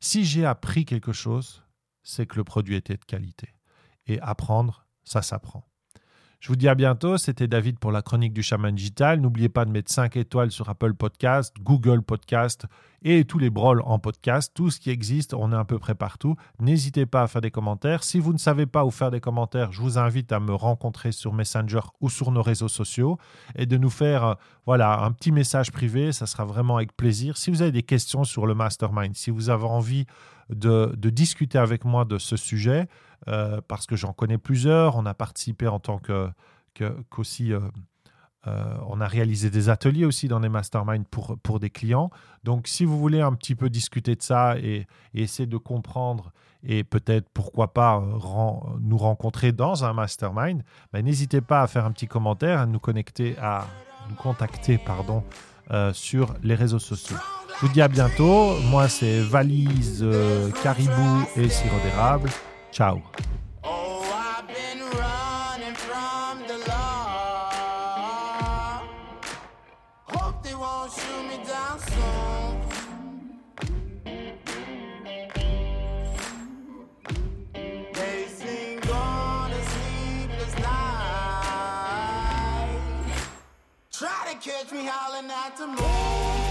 Si 0.00 0.24
j'ai 0.24 0.44
appris 0.44 0.84
quelque 0.84 1.12
chose, 1.12 1.62
c'est 2.02 2.26
que 2.26 2.36
le 2.36 2.44
produit 2.44 2.76
était 2.76 2.96
de 2.96 3.04
qualité. 3.04 3.54
Et 4.06 4.20
apprendre, 4.20 4.86
ça 5.02 5.22
s'apprend. 5.22 5.66
Je 6.44 6.50
vous 6.50 6.56
dis 6.56 6.68
à 6.68 6.74
bientôt. 6.74 7.16
C'était 7.16 7.48
David 7.48 7.78
pour 7.78 7.90
la 7.90 8.02
chronique 8.02 8.34
du 8.34 8.42
chaman 8.42 8.74
digital. 8.74 9.18
N'oubliez 9.18 9.48
pas 9.48 9.64
de 9.64 9.70
mettre 9.70 9.90
5 9.90 10.14
étoiles 10.18 10.50
sur 10.50 10.68
Apple 10.68 10.92
Podcast, 10.92 11.54
Google 11.58 12.02
Podcast 12.02 12.66
et 13.02 13.24
tous 13.24 13.38
les 13.38 13.48
brols 13.48 13.80
en 13.86 13.98
podcast. 13.98 14.52
Tout 14.54 14.70
ce 14.70 14.78
qui 14.78 14.90
existe, 14.90 15.32
on 15.32 15.52
est 15.52 15.56
à 15.56 15.64
peu 15.64 15.78
près 15.78 15.94
partout. 15.94 16.36
N'hésitez 16.60 17.06
pas 17.06 17.22
à 17.22 17.28
faire 17.28 17.40
des 17.40 17.50
commentaires. 17.50 18.04
Si 18.04 18.20
vous 18.20 18.34
ne 18.34 18.38
savez 18.38 18.66
pas 18.66 18.84
où 18.84 18.90
faire 18.90 19.10
des 19.10 19.20
commentaires, 19.20 19.72
je 19.72 19.80
vous 19.80 19.96
invite 19.96 20.32
à 20.32 20.40
me 20.40 20.52
rencontrer 20.52 21.12
sur 21.12 21.32
Messenger 21.32 21.80
ou 22.02 22.10
sur 22.10 22.30
nos 22.30 22.42
réseaux 22.42 22.68
sociaux 22.68 23.16
et 23.56 23.64
de 23.64 23.78
nous 23.78 23.88
faire 23.88 24.24
euh, 24.24 24.34
voilà, 24.66 25.02
un 25.02 25.12
petit 25.12 25.32
message 25.32 25.72
privé. 25.72 26.12
Ça 26.12 26.26
sera 26.26 26.44
vraiment 26.44 26.76
avec 26.76 26.94
plaisir. 26.94 27.38
Si 27.38 27.50
vous 27.50 27.62
avez 27.62 27.72
des 27.72 27.82
questions 27.82 28.22
sur 28.22 28.46
le 28.46 28.54
mastermind, 28.54 29.16
si 29.16 29.30
vous 29.30 29.48
avez 29.48 29.64
envie 29.64 30.04
de, 30.50 30.94
discuter 31.10 31.58
avec 31.58 31.84
moi 31.84 32.04
de 32.04 32.18
ce 32.18 32.36
sujet, 32.36 32.88
euh, 33.28 33.60
parce 33.66 33.86
que 33.86 33.96
j'en 33.96 34.12
connais 34.12 34.38
plusieurs. 34.38 34.96
On 34.96 35.06
a 35.06 35.14
participé 35.14 35.68
en 35.68 35.80
tant 35.80 35.98
que, 35.98 36.28
qu'aussi. 37.10 37.52
Euh, 37.52 37.60
euh, 38.46 38.76
on 38.88 39.00
a 39.00 39.06
réalisé 39.06 39.48
des 39.48 39.70
ateliers 39.70 40.04
aussi 40.04 40.28
dans 40.28 40.38
les 40.38 40.50
masterminds 40.50 41.06
pour, 41.10 41.38
pour 41.42 41.60
des 41.60 41.70
clients. 41.70 42.10
Donc, 42.42 42.68
si 42.68 42.84
vous 42.84 42.98
voulez 42.98 43.22
un 43.22 43.32
petit 43.32 43.54
peu 43.54 43.70
discuter 43.70 44.16
de 44.16 44.22
ça 44.22 44.58
et, 44.58 44.86
essayer 45.14 45.46
de 45.46 45.56
comprendre 45.56 46.30
et 46.62 46.84
peut-être, 46.84 47.28
pourquoi 47.32 47.72
pas, 47.72 48.02
nous 48.80 48.98
rencontrer 48.98 49.52
dans 49.52 49.84
un 49.84 49.94
mastermind, 49.94 50.62
ben, 50.92 51.04
n'hésitez 51.04 51.40
pas 51.40 51.62
à 51.62 51.66
faire 51.66 51.86
un 51.86 51.92
petit 51.92 52.06
commentaire, 52.06 52.60
à 52.60 52.66
nous 52.66 52.78
connecter, 52.78 53.34
à 53.38 53.66
nous 54.10 54.16
contacter, 54.16 54.78
pardon, 54.78 55.24
sur 55.92 56.34
les 56.42 56.54
réseaux 56.54 56.78
sociaux. 56.78 57.16
Je 57.60 57.66
vous 57.66 57.72
dis 57.72 57.82
à 57.82 57.88
bientôt. 57.88 58.58
Moi, 58.70 58.88
c'est 58.88 59.20
Valise, 59.20 60.04
Caribou 60.62 61.24
et 61.36 61.48
Sirop 61.48 61.78
d'érable. 61.84 62.30
Ciao. 62.72 63.00
Catch 84.64 84.72
me 84.72 84.84
howling 84.84 85.30
at 85.30 85.56
the 85.56 85.66
moon. 85.66 86.43